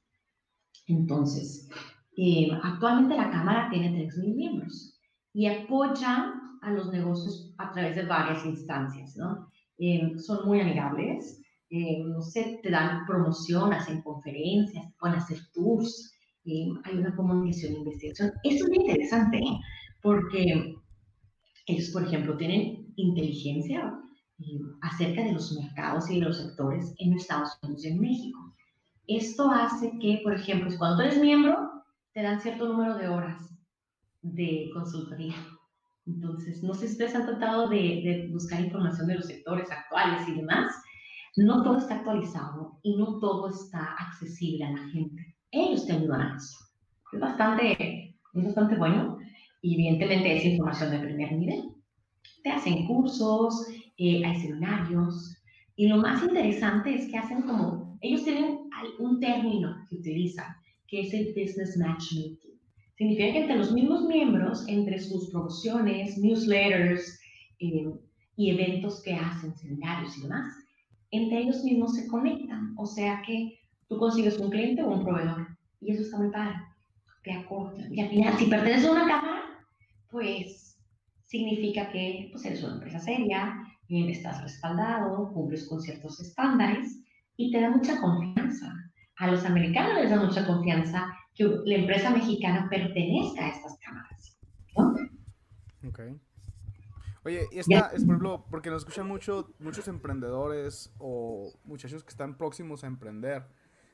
[0.87, 1.69] Entonces,
[2.17, 4.99] eh, actualmente la Cámara tiene 3.000 miembros
[5.33, 9.47] y apoya a los negocios a través de varias instancias, ¿no?
[9.77, 11.40] Eh, son muy amigables,
[11.73, 17.73] eh, no sé, te dan promoción, hacen conferencias, pueden hacer tours, eh, hay una comunicación
[17.73, 18.33] e investigación.
[18.43, 19.59] Esto es interesante ¿eh?
[20.01, 20.75] porque
[21.67, 23.97] ellos, por ejemplo, tienen inteligencia
[24.81, 28.55] acerca de los mercados y de los sectores en Estados Unidos y en México.
[29.07, 31.69] Esto hace que, por ejemplo, cuando tú eres miembro,
[32.13, 33.49] te dan cierto número de horas
[34.23, 35.35] de consultoría.
[36.05, 40.27] Entonces, no sé si ustedes han tratado de, de buscar información de los sectores actuales
[40.27, 40.73] y demás,
[41.37, 45.35] no todo está actualizado y no todo está accesible a la gente.
[45.51, 46.57] Ellos te ayudan a eso.
[47.13, 49.17] Es bastante, es bastante bueno
[49.61, 51.63] y evidentemente es información de primer nivel.
[52.43, 53.67] Te hacen cursos,
[53.97, 55.37] eh, hay seminarios
[55.75, 60.47] y lo más interesante es que hacen como, ellos tienen un término que utilizan,
[60.87, 62.59] que es el business matchmaking.
[62.97, 67.19] Significa que entre los mismos miembros, entre sus promociones, newsletters
[67.59, 67.89] eh,
[68.35, 70.53] y eventos que hacen, seminarios y demás,
[71.11, 72.73] entre ellos mismos se conectan.
[72.77, 75.47] O sea que tú consigues un cliente o un proveedor.
[75.81, 76.55] Y eso está muy padre.
[77.23, 77.93] Te acortan.
[77.93, 79.41] Y al final, si perteneces a una cámara,
[80.09, 80.77] pues
[81.25, 83.55] significa que pues, eres una empresa seria,
[83.89, 87.03] estás respaldado, cumples con ciertos estándares
[87.35, 88.73] y te da mucha confianza.
[89.17, 94.39] A los americanos les da mucha confianza que la empresa mexicana pertenezca a estas cámaras.
[94.77, 95.89] ¿no?
[95.89, 96.19] Okay.
[97.23, 102.09] Oye, y esta es, por ejemplo, porque nos escuchan mucho, muchos emprendedores o muchachos que
[102.09, 103.43] están próximos a emprender.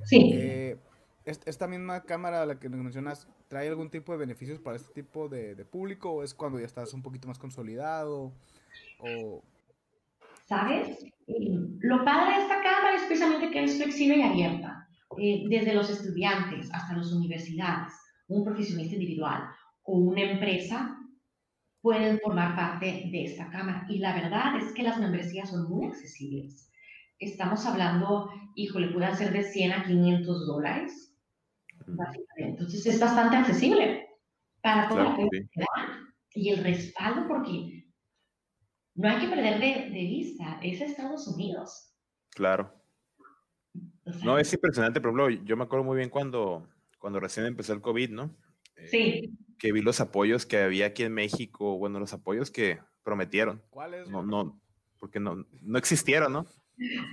[0.03, 0.31] Sí.
[0.33, 0.77] Eh,
[1.25, 5.65] ¿Esta misma cámara, la que mencionas, trae algún tipo de beneficios para este tipo de,
[5.65, 8.31] público o es cuando ya estás un poquito más consolidado?
[8.99, 9.43] O...
[10.45, 11.03] ¿Sabes?
[11.27, 11.33] Eh,
[11.79, 14.87] lo padre de esta cámara es precisamente que es flexible y abierta.
[15.17, 17.91] Eh, desde los estudiantes hasta las universidades,
[18.29, 19.49] un profesionista individual
[19.83, 20.97] o una empresa
[21.81, 23.85] pueden formar parte de esta cámara.
[23.89, 26.71] Y la verdad es que las membresías son muy accesibles.
[27.19, 31.15] Estamos hablando, híjole, pueden ser de 100 a 500 dólares.
[32.37, 34.07] Entonces es bastante accesible
[34.61, 35.47] para toda la comunidad.
[36.33, 37.87] Y el respaldo, porque
[38.95, 41.93] no hay que perder de, de, vista, es Estados Unidos.
[42.31, 42.73] Claro.
[44.05, 46.67] O sea, No, es impresionante, por ejemplo, yo me acuerdo muy bien cuando,
[46.99, 48.35] cuando recién empezó el COVID, ¿no?
[48.75, 52.79] Eh, Sí, Que vi los apoyos que había aquí en México, bueno, los apoyos que
[53.03, 53.61] prometieron.
[53.69, 54.09] ¿Cuál es?
[54.09, 54.59] No, no,
[54.99, 56.45] porque no, no existieron, ¿no?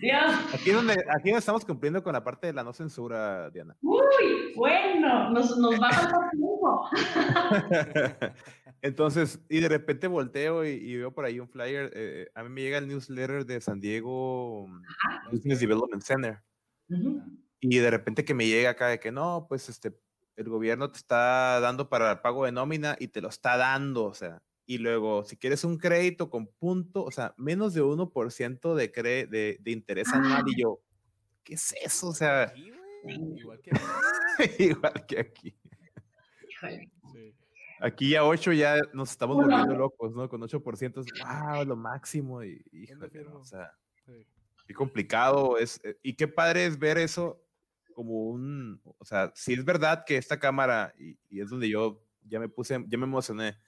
[0.02, 0.22] Dios,
[0.52, 3.74] Aquí donde, aquí donde estamos cumpliendo con la parte de la no censura, Diana.
[3.80, 6.88] uy, bueno, nos, nos va a pasar tiempo.
[8.82, 11.90] Entonces, y de repente volteo y, y veo por ahí un flyer.
[11.94, 14.68] eh, a mí me llega el newsletter de San Diego
[15.32, 16.42] Business Development Center.
[17.60, 19.96] Y de repente que me llega acá de que no, pues este,
[20.36, 24.04] el gobierno te está dando para el pago de nómina y te lo está dando,
[24.06, 24.42] o sea.
[24.66, 29.26] Y luego, si quieres un crédito con punto, o sea, menos de 1% de, cre
[29.26, 30.42] de, de interés anual.
[30.46, 30.80] Y yo,
[31.44, 32.08] ¿qué es eso?
[32.08, 32.72] O sea, Aquí.
[33.36, 33.70] Igual que.
[34.58, 35.56] igual que aquí.
[36.48, 36.90] Híjole.
[37.12, 37.34] Sí.
[37.80, 40.28] Aquí ya 8 ya nos estamos volviendo locos, ¿no?
[40.28, 42.42] Con 8% es, wow, lo máximo.
[42.42, 43.72] Y, híjole, o sea,
[44.06, 44.26] Sí.
[44.66, 45.80] qué complicado es.
[45.84, 47.43] eh, Y qué padre es ver eso
[47.94, 52.02] como un, o sea, si es verdad que esta cámara, y, y es donde yo
[52.22, 53.58] ya me puse, ya me emocioné,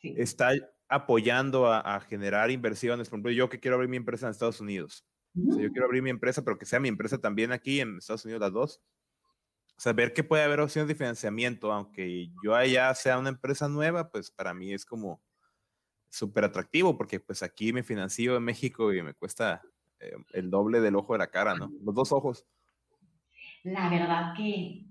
[0.00, 0.14] Sí.
[0.18, 0.50] está
[0.88, 3.08] apoyando a, a generar inversiones.
[3.08, 5.06] Por ejemplo, yo que quiero abrir mi empresa en Estados Unidos.
[5.48, 7.98] O sea, yo quiero abrir mi empresa, pero que sea mi empresa también aquí en
[7.98, 8.82] Estados Unidos, las dos.
[9.76, 13.68] O sea, ver que puede haber opciones de financiamiento, aunque yo allá sea una empresa
[13.68, 15.22] nueva, pues para mí es como
[16.10, 19.62] súper atractivo, porque pues aquí me financio en México y me cuesta
[20.00, 21.72] eh, el doble del ojo de la cara, ¿no?
[21.82, 22.46] Los dos ojos.
[23.64, 24.86] La verdad que,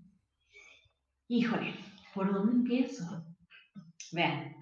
[1.28, 1.76] híjole,
[2.14, 3.24] ¿por dónde empiezo?
[4.12, 4.56] Vean,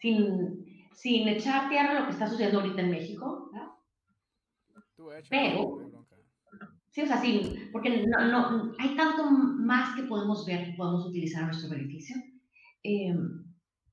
[0.00, 3.68] sin, sin echar tierra a lo que está sucediendo ahorita en México, ¿verdad?
[4.96, 5.88] Tú, échale, Pero-.
[6.90, 11.42] Sí, o sea, sí, porque no, no, hay tanto más que podemos ver, podemos utilizar
[11.44, 12.16] a nuestro beneficio.
[12.82, 13.14] Eh,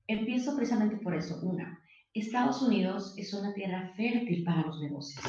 [0.06, 1.38] empiezo precisamente por eso.
[1.42, 1.78] Una,
[2.14, 5.24] Estados Unidos es una tierra fértil para los negocios.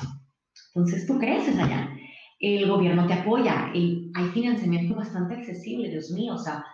[0.74, 1.93] Entonces, tú creces allá.
[2.40, 3.72] El gobierno te apoya.
[3.74, 6.36] y hay financiamiento bastante accesible, Dios mío.
[6.36, 6.66] O sea,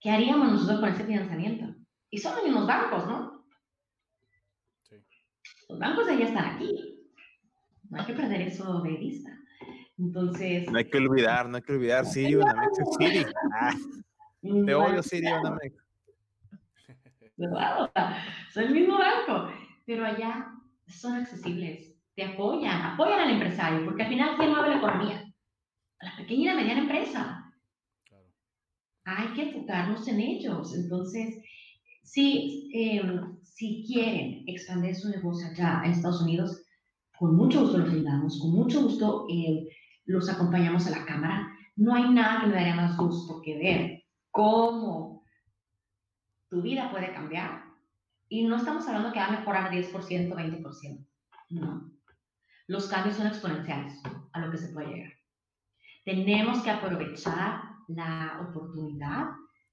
[0.00, 1.74] ¿qué haríamos nosotros con ese financiamiento?
[2.10, 3.44] Y son los mismos bancos, ¿no?
[4.82, 4.96] Sí.
[5.68, 7.00] Los bancos ya están aquí.
[7.90, 9.30] No hay que perder eso de vista.
[9.98, 13.26] Entonces, No hay que olvidar, no hay que olvidar Sirio, Namex es Siri.
[13.52, 13.72] Ah,
[14.42, 15.76] te odio Sirio, Namex.
[17.36, 17.82] ¿verdad?
[17.82, 19.52] O sea, son el mismo banco,
[19.86, 20.52] pero allá
[20.88, 25.34] son accesibles, te apoyan, apoyan al empresario, porque al final, ¿quién mueve la economía?
[26.00, 27.54] La pequeña y la mediana empresa.
[28.04, 28.24] Claro.
[29.04, 30.74] Hay que enfocarnos en ellos.
[30.74, 31.42] Entonces,
[32.02, 33.02] si, eh,
[33.42, 36.62] si quieren expandir su negocio allá en Estados Unidos,
[37.18, 39.68] con mucho gusto los ayudamos, con mucho gusto eh,
[40.04, 41.48] los acompañamos a la cámara.
[41.76, 45.24] No hay nada que me daría más gusto que ver cómo
[46.48, 47.64] tu vida puede cambiar.
[48.28, 51.06] Y no estamos hablando que va a mejorar 10%, 20%.
[51.50, 51.93] No.
[52.66, 54.00] Los cambios son exponenciales
[54.32, 55.12] a lo que se puede llegar.
[56.04, 59.30] Tenemos que aprovechar la oportunidad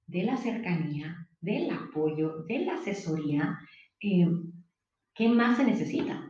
[0.08, 3.60] de la cercanía, del apoyo, de la asesoría.
[4.02, 4.28] eh,
[5.14, 6.28] ¿Qué más se necesita?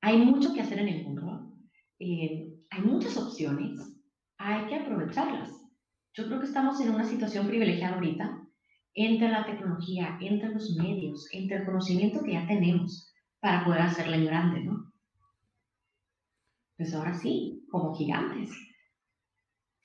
[0.00, 1.52] Hay mucho que hacer en el mundo.
[2.00, 3.80] eh, hay muchas opciones.
[4.38, 5.50] Hay que aprovecharlas.
[6.14, 8.44] Yo creo que estamos en una situación privilegiada ahorita
[8.94, 14.16] entre la tecnología, entre los medios, entre el conocimiento que ya tenemos para poder hacerla
[14.16, 14.87] en grande, ¿no?
[16.78, 18.50] Pues ahora sí, como gigantes.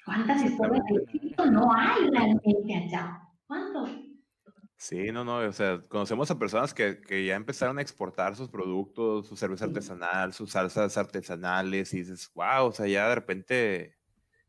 [0.06, 3.20] ¿Cuántas historias de éxito no hay realmente allá?
[3.48, 3.90] ¿Cuántos?
[4.78, 8.50] Sí, no, no, o sea, conocemos a personas que, que ya empezaron a exportar sus
[8.50, 9.70] productos, su cerveza Sí.
[9.70, 13.96] artesanal, sus salsas artesanales, y dices, wow, o sea, ya de repente,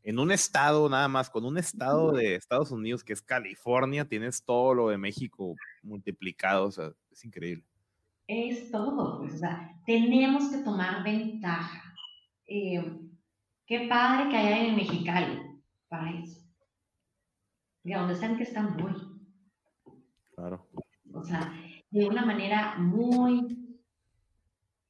[0.03, 4.43] en un estado nada más, con un estado de Estados Unidos que es California, tienes
[4.43, 7.65] todo lo de México multiplicado, o sea, es increíble.
[8.27, 11.84] Es todo, pues, o sea, tenemos que tomar ventaja.
[12.47, 12.99] Eh,
[13.65, 15.41] qué padre que haya en Mexicali
[15.87, 16.41] para eso.
[17.83, 18.93] Y a donde sean que están, voy.
[20.35, 20.67] Claro.
[21.13, 21.53] O sea,
[21.91, 23.77] de una manera muy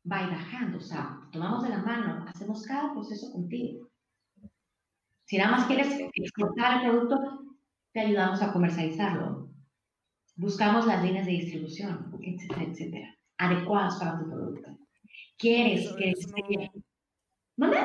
[0.03, 3.89] bailajando, o sea, tomamos de la mano, hacemos cada proceso contigo.
[5.26, 7.41] Si nada más quieres exportar el producto,
[7.91, 9.49] te ayudamos a comercializarlo.
[10.36, 14.78] Buscamos las líneas de distribución, etcétera, etcétera, adecuadas para tu producto.
[15.38, 16.84] ¿Quieres Eso- que eso no-.
[17.58, 17.78] ¿Mande?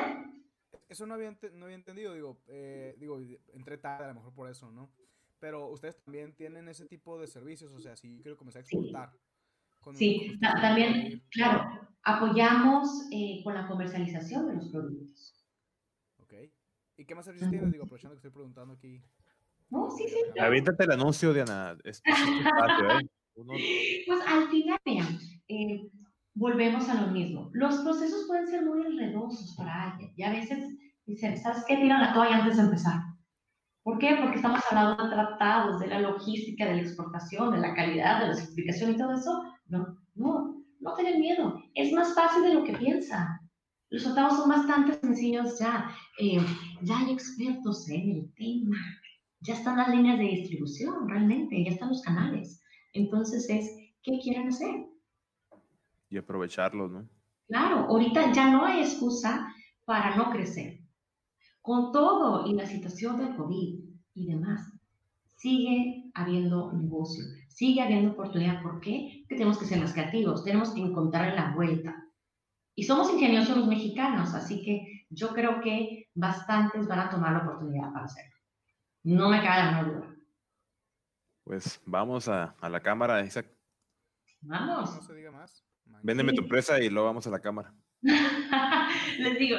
[0.89, 3.19] Eso no había, no había entendido, digo, eh, digo,
[3.53, 4.91] entré tarde a lo mejor por eso, ¿no?
[5.39, 8.65] Pero ustedes también tienen ese tipo de servicios, o sea, si yo quiero comenzar a
[8.65, 8.75] Sí.
[8.75, 9.11] exportar.
[9.79, 15.43] con- Sí, con también, claro, apoyamos eh, con la comercialización de los productos.
[16.19, 16.33] Ok.
[16.97, 17.71] ¿Y qué más servicios tienes?
[17.71, 19.01] Digo, aprovechando que estoy preguntando aquí.
[19.71, 20.49] No, sí, sí, claro.
[20.49, 21.75] Aviéntate el anuncio, Diana.
[21.83, 22.13] Es tu ¿eh?
[23.35, 23.53] Uno-
[24.05, 25.89] Pues al final, vean, eh,
[26.33, 27.49] volvemos a lo mismo.
[27.53, 31.77] Los procesos pueden ser muy enredosos para alguien y a veces dicen, ¿sabes qué?
[31.77, 33.01] Tiran la toalla antes de empezar.
[33.83, 34.17] ¿Por qué?
[34.21, 38.27] Porque estamos hablando de tratados, de la logística, de la exportación, de la calidad, de
[38.27, 39.43] la certificación y todo eso.
[39.67, 41.61] No, no, no tienen miedo.
[41.73, 43.39] Es más fácil de lo que piensan.
[43.89, 45.89] Los tratados son bastante sencillos ya.
[46.19, 46.39] Eh,
[46.83, 48.77] ya hay expertos en el tema.
[49.41, 51.63] Ya están las líneas de distribución, realmente.
[51.63, 52.61] Ya están los canales.
[52.93, 53.67] Entonces es,
[54.03, 54.90] ¿qué quieren hacer?
[56.11, 57.09] Y aprovecharlo, ¿no?
[57.47, 59.47] Claro, ahorita ya no hay excusa
[59.85, 60.81] para no crecer.
[61.61, 63.79] Con todo y la situación del COVID
[64.13, 64.71] y demás,
[65.37, 68.61] sigue habiendo negocio, sigue habiendo oportunidad.
[68.61, 69.21] ¿Por qué?
[69.21, 71.95] Porque tenemos que ser más creativos, tenemos que encontrar la vuelta.
[72.75, 77.39] Y somos ingeniosos los mexicanos, así que yo creo que bastantes van a tomar la
[77.39, 78.35] oportunidad para hacerlo.
[79.03, 80.15] No me cae la menor duda.
[81.45, 83.47] Pues vamos a, a la cámara, Isaac.
[84.41, 84.95] Vamos.
[84.95, 85.65] No se diga más.
[86.03, 87.73] Véndeme tu empresa y luego vamos a la cámara.
[89.19, 89.57] Les digo,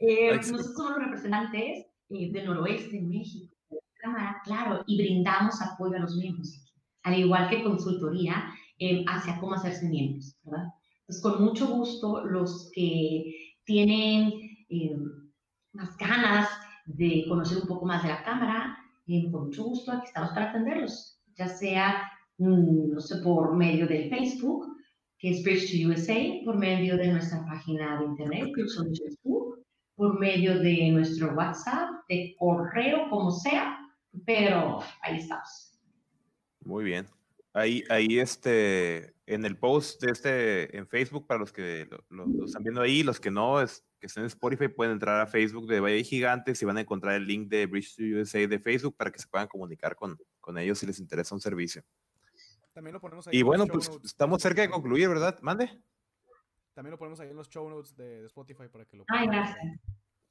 [0.00, 3.54] eh, nosotros somos los representantes eh, del noroeste en México,
[4.00, 6.72] Cámara, claro, y brindamos apoyo a los miembros,
[7.02, 8.44] al igual que consultoría
[8.78, 10.68] eh, hacia cómo hacerse miembros, ¿verdad?
[11.00, 14.32] Entonces, con mucho gusto, los que tienen
[15.72, 16.48] más ganas
[16.86, 18.78] de conocer un poco más de la Cámara,
[19.32, 22.08] con mucho gusto, aquí estamos para atenderlos, ya sea,
[22.38, 24.76] no sé, por medio del Facebook,
[25.18, 29.64] que es Bridge to USA, por medio de nuestra página de internet, que son Facebook,
[29.96, 33.78] por medio de nuestro WhatsApp, de correo, como sea,
[34.24, 35.80] pero ahí estamos.
[36.64, 37.06] Muy bien.
[37.52, 42.62] Ahí, ahí este, en el post de este, en Facebook, para los que lo, están
[42.62, 45.80] viendo ahí, los que no, es, que estén en Spotify, pueden entrar a Facebook de
[45.80, 49.10] Valle Gigantes y van a encontrar el link de Bridge to USA de Facebook para
[49.10, 51.82] que se puedan comunicar con, con ellos si les interesa un servicio.
[52.78, 55.36] También lo ponemos ahí y bueno, pues estamos cerca de concluir, ¿verdad?
[55.40, 55.68] Mande.
[56.74, 59.58] También lo ponemos ahí en los show notes de, Spotify para que lo Ay, gracias.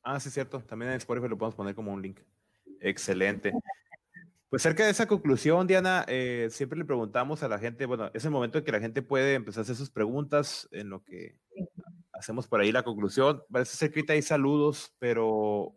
[0.02, 0.62] Ah, sí, cierto.
[0.62, 2.22] También en Spotify lo podemos poner como un link.
[2.80, 3.52] Excelente.
[4.48, 8.24] Pues cerca de esa conclusión, Diana, eh, siempre le preguntamos a la gente, bueno, es
[8.24, 11.42] el momento en que la gente puede empezar a hacer sus preguntas en lo que
[12.14, 13.44] hacemos por ahí la conclusión.
[13.52, 15.76] Parece ser que ahorita hay saludos, pero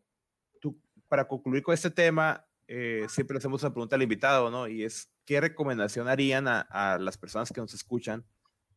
[0.61, 4.69] tú, para concluir con este tema, eh, siempre le hacemos una pregunta al invitado, ¿no?
[4.69, 8.25] Y es, ¿qué recomendación harían a, a las personas que nos escuchan,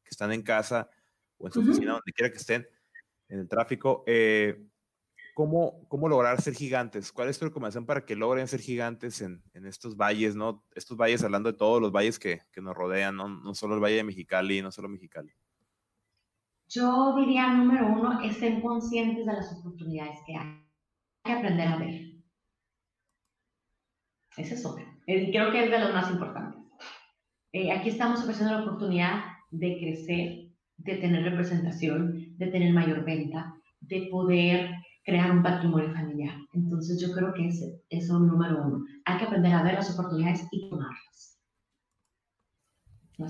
[0.04, 0.88] que están en casa,
[1.39, 2.68] o en su oficina, donde quiera que estén,
[3.28, 4.64] en el tráfico, eh,
[5.34, 7.12] ¿cómo, ¿cómo lograr ser gigantes?
[7.12, 10.64] ¿Cuál es tu recomendación para que logren ser gigantes en, en estos valles, ¿no?
[10.76, 13.30] Estos valles, hablando de todos los valles que, que nos rodean, ¿no?
[13.30, 15.34] no solo el Valle de Mexicali, no solo Mexicali.
[16.70, 20.64] Yo diría, número uno, estén conscientes de las oportunidades que hay.
[21.24, 22.14] Hay que aprender a ver.
[24.38, 24.86] Ese es otro.
[25.06, 26.43] Creo que es de los más importantes.
[27.54, 33.56] Eh, aquí estamos ofreciendo la oportunidad de crecer, de tener representación, de tener mayor venta,
[33.80, 34.72] de poder
[35.06, 36.36] crear un patrimonio familiar.
[36.54, 38.86] Entonces yo creo que es eso número uno.
[39.06, 41.39] Hay que aprender a ver las oportunidades y tomarlas.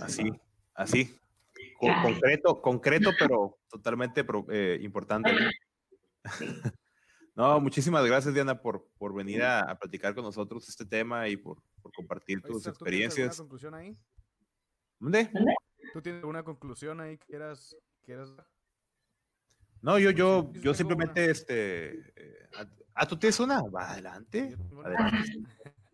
[0.01, 0.31] así,
[0.73, 1.19] así.
[1.77, 5.31] concreto, concreto, pero totalmente eh, importante.
[7.35, 11.61] no, muchísimas gracias, Diana, por, por venir a, platicar con nosotros este tema y por,
[11.81, 13.35] por compartir tus experiencias.
[13.35, 13.93] ¿Tú conclusión ahí?
[15.03, 15.29] ¿Dónde?
[15.91, 17.75] ¿Tú tienes alguna conclusión ahí que quieras,
[19.81, 22.49] No, yo, yo, yo simplemente, este, eh,
[22.95, 23.61] ah, ¿tú tienes una?
[23.63, 24.55] Va, adelante.
[24.81, 25.43] adelante.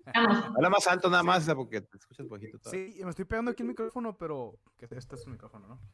[0.14, 2.60] Habla más alto nada más, porque te escuchas bajito.
[2.70, 5.80] Sí, me estoy pegando aquí el micrófono, pero que este es un micrófono, ¿no?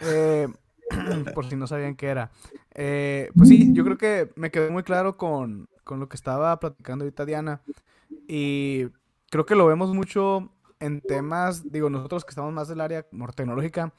[0.00, 0.48] Eh,
[1.34, 2.30] por si no sabían qué era.
[2.74, 6.58] Eh, pues sí, yo creo que me quedé muy claro con, con lo que estaba
[6.58, 7.62] platicando ahorita Diana.
[8.26, 8.88] Y
[9.30, 10.50] creo que lo vemos mucho
[10.82, 13.94] en temas, digo, nosotros que estamos más del área tecnológica,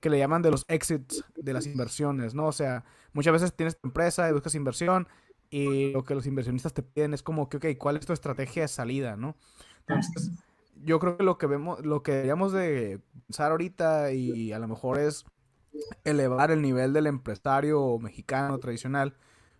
[0.00, 2.46] que le llaman de los exits de las inversiones, ¿no?
[2.46, 5.08] O sea, muchas veces tienes tu empresa y buscas inversión
[5.48, 8.62] y lo que los inversionistas te piden es como que, ok, ¿cuál es tu estrategia
[8.62, 9.36] de salida, no?
[9.86, 10.32] Entonces,
[10.74, 14.68] yo creo que lo que vemos, lo que deberíamos de pensar ahorita y a lo
[14.68, 15.24] mejor es
[16.04, 19.16] elevar el nivel del empresario mexicano tradicional,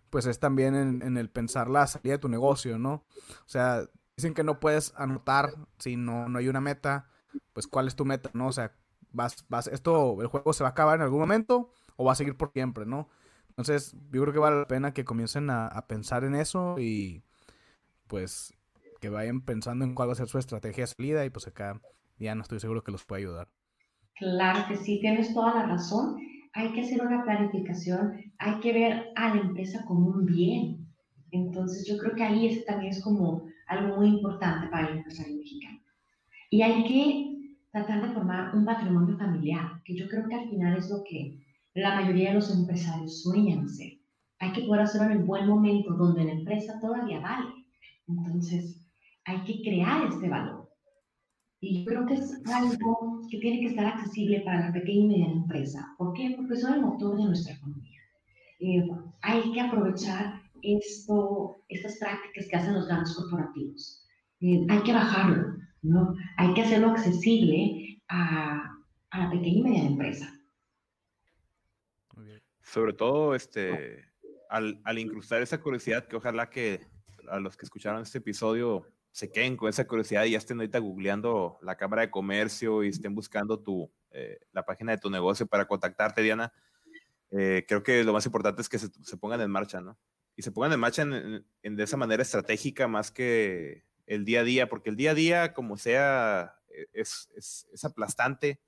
[0.09, 2.93] pues es también en, en el pensar la salida de tu negocio, ¿no?
[2.93, 3.87] O sea,
[4.17, 7.09] dicen que no puedes anotar si no, no hay una meta,
[7.53, 8.47] pues cuál es tu meta, ¿no?
[8.47, 8.73] O sea,
[9.11, 12.15] vas, vas, esto, el juego se va a acabar en algún momento o va a
[12.15, 13.09] seguir por siempre, ¿no?
[13.49, 17.23] Entonces, yo creo que vale la pena que comiencen a, pensar en eso y
[18.07, 18.53] pues
[18.99, 21.81] que vayan pensando en cuál va a ser su estrategia de salida y pues acá
[22.17, 23.47] ya no estoy seguro que los pueda ayudar.
[24.15, 26.17] Claro que sí, tienes toda la razón.
[26.53, 30.87] Hay que hacer una planificación, hay que ver a la empresa como un bien.
[31.31, 35.37] Entonces yo creo que ahí ese también es como algo muy importante para el empresario
[35.37, 35.79] mexicano.
[36.49, 40.77] Y hay que tratar de formar un patrimonio familiar, que yo creo que al final
[40.77, 41.37] es lo que
[41.73, 43.99] la mayoría de los empresarios sueñan hacer.
[44.39, 47.51] hay que poder hacerlo en el buen momento donde la empresa todavía vale.
[48.07, 48.85] Entonces,
[49.25, 50.69] hay que crear este valor.
[51.59, 55.07] Y yo creo que es algo que tiene que estar accesible para la pequeña y
[55.07, 55.95] mediana empresa.
[55.97, 56.33] ¿Por qué?
[56.37, 57.99] Porque son el motor de nuestra economía.
[58.59, 58.87] Eh,
[59.21, 64.05] hay que aprovechar esto, estas prácticas que hacen los grandes corporativos.
[64.41, 66.15] Eh, hay que bajarlo, ¿no?
[66.37, 68.75] Hay que hacerlo accesible a,
[69.09, 70.31] a la pequeña y mediana empresa.
[72.61, 74.05] Sobre todo, este,
[74.49, 76.81] al, al, incrustar esa curiosidad, que ojalá que
[77.29, 80.79] a los que escucharon este episodio se queden con esa curiosidad y ya estén ahorita
[80.79, 85.47] googleando la Cámara de Comercio y estén buscando tu, eh, la página de tu negocio
[85.47, 86.51] para contactarte, Diana.
[87.31, 89.97] Eh, creo que lo más importante es que se, se, pongan en marcha, ¿no?
[90.35, 94.41] Y se pongan en marcha en, en, de esa manera estratégica más que el día
[94.41, 98.61] a día, porque el día a día, como sea, e, es, es, es aplastante.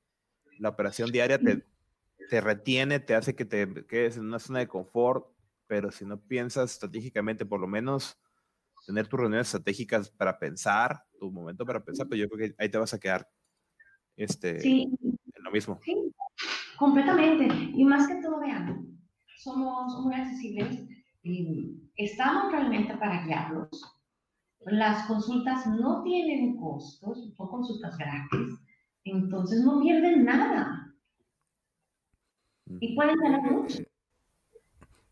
[0.59, 1.65] La operación diaria te,
[2.29, 5.27] te retiene, te hace que te quedes en una zona de confort,
[5.67, 8.17] pero si no piensas estratégicamente, por lo menos
[8.85, 12.69] tener tus reuniones estratégicas para pensar, tu momento para pensar, pues yo creo que ahí
[12.69, 13.29] te vas a quedar
[14.15, 14.89] este, sí.
[15.01, 15.79] en lo mismo.
[15.83, 15.95] Sí,
[16.77, 17.47] completamente.
[17.73, 18.97] Y más que todo, vean,
[19.37, 20.87] somos muy accesibles,
[21.95, 23.69] estamos realmente para guiarlos.
[24.65, 28.59] Las consultas no tienen costos, son consultas gratis,
[29.03, 30.93] entonces no pierden nada.
[32.79, 33.79] Y pueden ganar mucho.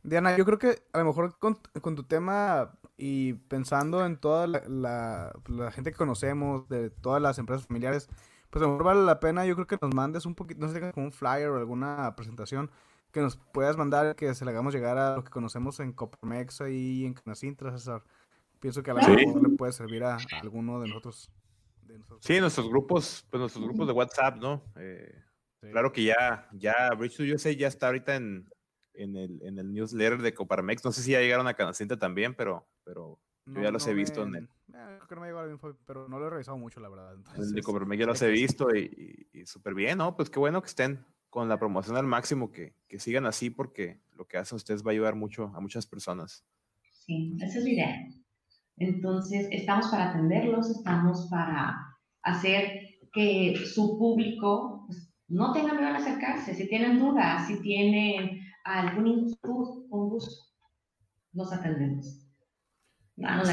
[0.04, 4.46] Diana, yo creo que a lo mejor con, con tu tema y pensando en toda
[4.46, 8.08] la, la, la, gente que conocemos, de todas las empresas familiares,
[8.50, 10.72] pues a lo mejor vale la pena, yo creo que nos mandes un poquito, no
[10.72, 12.70] sé, como un flyer o alguna presentación
[13.12, 16.62] que nos puedas mandar, que se le hagamos llegar a lo que conocemos en Coparmex
[16.70, 18.04] y en Canacintra, César.
[18.60, 19.50] Pienso que a lo mejor sí.
[19.50, 21.32] le puede servir a, a alguno de nosotros,
[21.84, 22.26] de nosotros.
[22.26, 24.64] Sí, nuestros grupos, pues nuestros grupos de WhatsApp, ¿no?
[24.76, 25.14] Eh,
[25.62, 25.70] sí.
[25.72, 28.50] Claro que ya, ya Bridge to USA ya está ahorita en,
[28.94, 30.84] en el, en el newsletter de Coparmex.
[30.84, 33.92] No sé si ya llegaron a Canacintra también, pero, pero no, yo ya los no
[33.92, 34.50] he visto me, en el.
[34.74, 36.90] Eh, creo que no me llegó la info, pero no lo he revisado mucho, la
[36.90, 37.14] verdad.
[37.14, 40.16] Entonces, el de Coparmex ya los he visto y, y, y súper bien, ¿no?
[40.16, 41.06] Pues qué bueno que estén
[41.36, 44.92] con la promoción al máximo, que, que sigan así, porque lo que hacen ustedes va
[44.92, 46.46] a ayudar mucho a muchas personas.
[46.94, 48.08] Sí, esa es la idea.
[48.78, 51.76] Entonces, estamos para atenderlos, estamos para
[52.22, 52.80] hacer
[53.12, 56.56] que su público pues, no tenga miedo a acercarse.
[56.56, 60.42] Si tienen dudas, si tienen algún inquietud, con gusto,
[61.34, 62.30] los atendemos.
[63.18, 63.44] No, no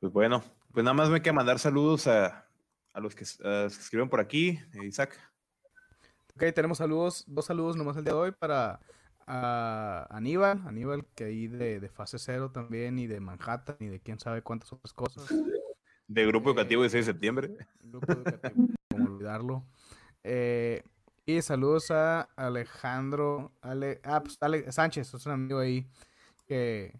[0.00, 2.46] pues bueno, pues nada más me queda mandar saludos a,
[2.92, 5.18] a los que, a los que escriben por aquí, Isaac.
[6.36, 8.80] Ok, tenemos saludos, dos saludos nomás el día de hoy para
[9.24, 14.00] a Aníbal, Aníbal que ahí de, de, fase cero también y de Manhattan y de
[14.00, 15.32] quién sabe cuántas otras cosas.
[16.08, 17.56] De Grupo Educativo de 6 de septiembre.
[17.82, 19.64] Grupo Educativo, como olvidarlo.
[20.24, 20.82] Eh,
[21.24, 25.86] y saludos a Alejandro Ale, ah, pues Ale, Sánchez, es un amigo ahí
[26.46, 26.98] que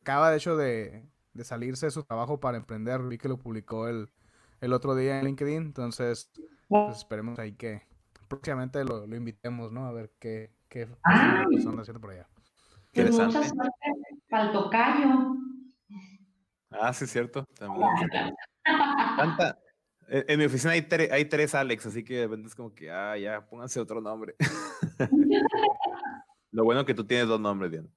[0.00, 1.04] acaba de hecho de,
[1.34, 3.02] de, salirse de su trabajo para emprender.
[3.02, 4.10] Vi que lo publicó el,
[4.62, 6.32] el otro día en LinkedIn, entonces
[6.66, 7.89] pues esperemos ahí que
[8.30, 9.86] próximamente lo, lo invitemos, ¿no?
[9.86, 12.28] A ver qué, qué ah, están haciendo por allá.
[12.94, 13.70] Pues mucha suerte
[14.30, 15.36] para el tocayo.
[16.70, 17.44] Ah, sí, es cierto.
[17.58, 17.90] También.
[19.16, 19.58] Tanta,
[20.08, 22.90] en, en, mi oficina hay, hay, tres Alex, así que de repente es como que,
[22.90, 24.36] ah, ya, pónganse otro nombre.
[26.52, 27.88] Lo bueno que tú tienes dos nombres, Diana.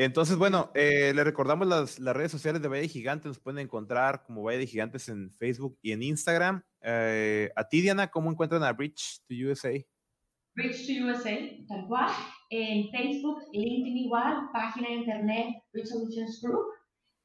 [0.00, 3.58] Entonces, bueno, eh, le recordamos las, las, redes sociales de Valle de Gigantes, nos pueden
[3.58, 6.62] encontrar como Valle de Gigantes en Facebook y en Instagram.
[6.82, 9.72] Eh, a ti, Diana, ¿cómo encuentran a Bridge to USA?
[10.54, 11.36] Bridge to USA,
[11.66, 12.12] tal cual.
[12.48, 16.66] En Facebook, LinkedIn igual, página de internet, Bridge Solutions Group.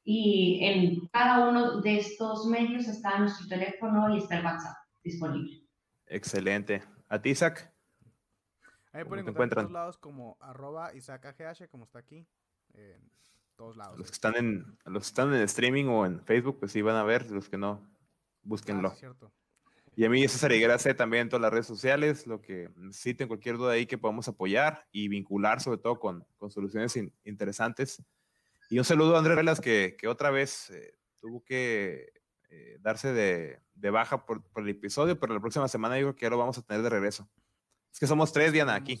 [0.02, 5.62] Y en cada uno de estos medios está nuestro teléfono y está el WhatsApp disponible.
[6.06, 6.82] Excelente.
[7.08, 7.72] ¿A ti, Isaac?
[8.92, 12.26] Ahí pueden encontrar en todos lados como arroba Isaac AGH, como está aquí
[12.74, 13.10] en
[13.56, 13.98] todos lados.
[13.98, 16.96] Los que están en, los que están en streaming o en Facebook, pues sí van
[16.96, 17.80] a ver, los que no,
[18.42, 18.88] búsquenlo.
[18.88, 19.32] Ah, cierto.
[19.96, 23.28] Y a mí César Higuera C también en todas las redes sociales, lo que necesiten,
[23.28, 28.02] cualquier duda ahí que podamos apoyar y vincular sobre todo con, con soluciones in, interesantes.
[28.70, 32.12] Y un saludo a Andrés Velas que, que otra vez eh, tuvo que
[32.50, 36.16] eh, darse de, de baja por, por, el episodio, pero la próxima semana yo creo
[36.16, 37.28] que ya lo vamos a tener de regreso.
[37.92, 38.96] Es que somos tres, Diana, aquí.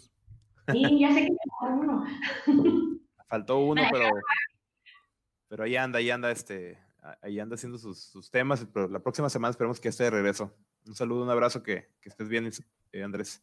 [0.70, 2.04] Sí, ya sé que uno.
[3.26, 4.10] Faltó uno, pero,
[5.48, 6.78] pero ahí anda, ahí anda, este,
[7.22, 10.54] ahí anda haciendo sus, sus, temas, pero la próxima semana esperemos que esté de regreso.
[10.86, 12.50] Un saludo, un abrazo, que, que estés bien,
[12.92, 13.42] eh, Andrés.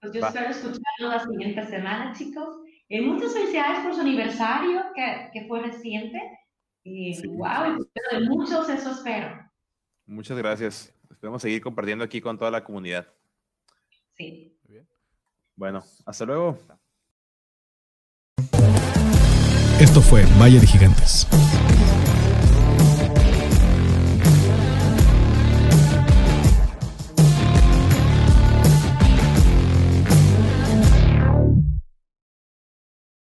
[0.00, 0.28] Pues yo Va.
[0.28, 2.60] espero escucharlo la siguiente semana, chicos.
[2.88, 6.18] Eh, muchas felicidades por su aniversario, que, que fue reciente.
[6.82, 7.26] Y sí.
[7.28, 9.50] wow, espero de muchos, eso espero.
[10.06, 10.94] Muchas gracias.
[11.10, 13.06] Esperamos seguir compartiendo aquí con toda la comunidad.
[14.16, 14.58] Sí.
[14.64, 14.88] Muy bien.
[15.54, 16.58] Bueno, hasta luego.
[19.80, 21.26] Esto fue Valle de Gigantes.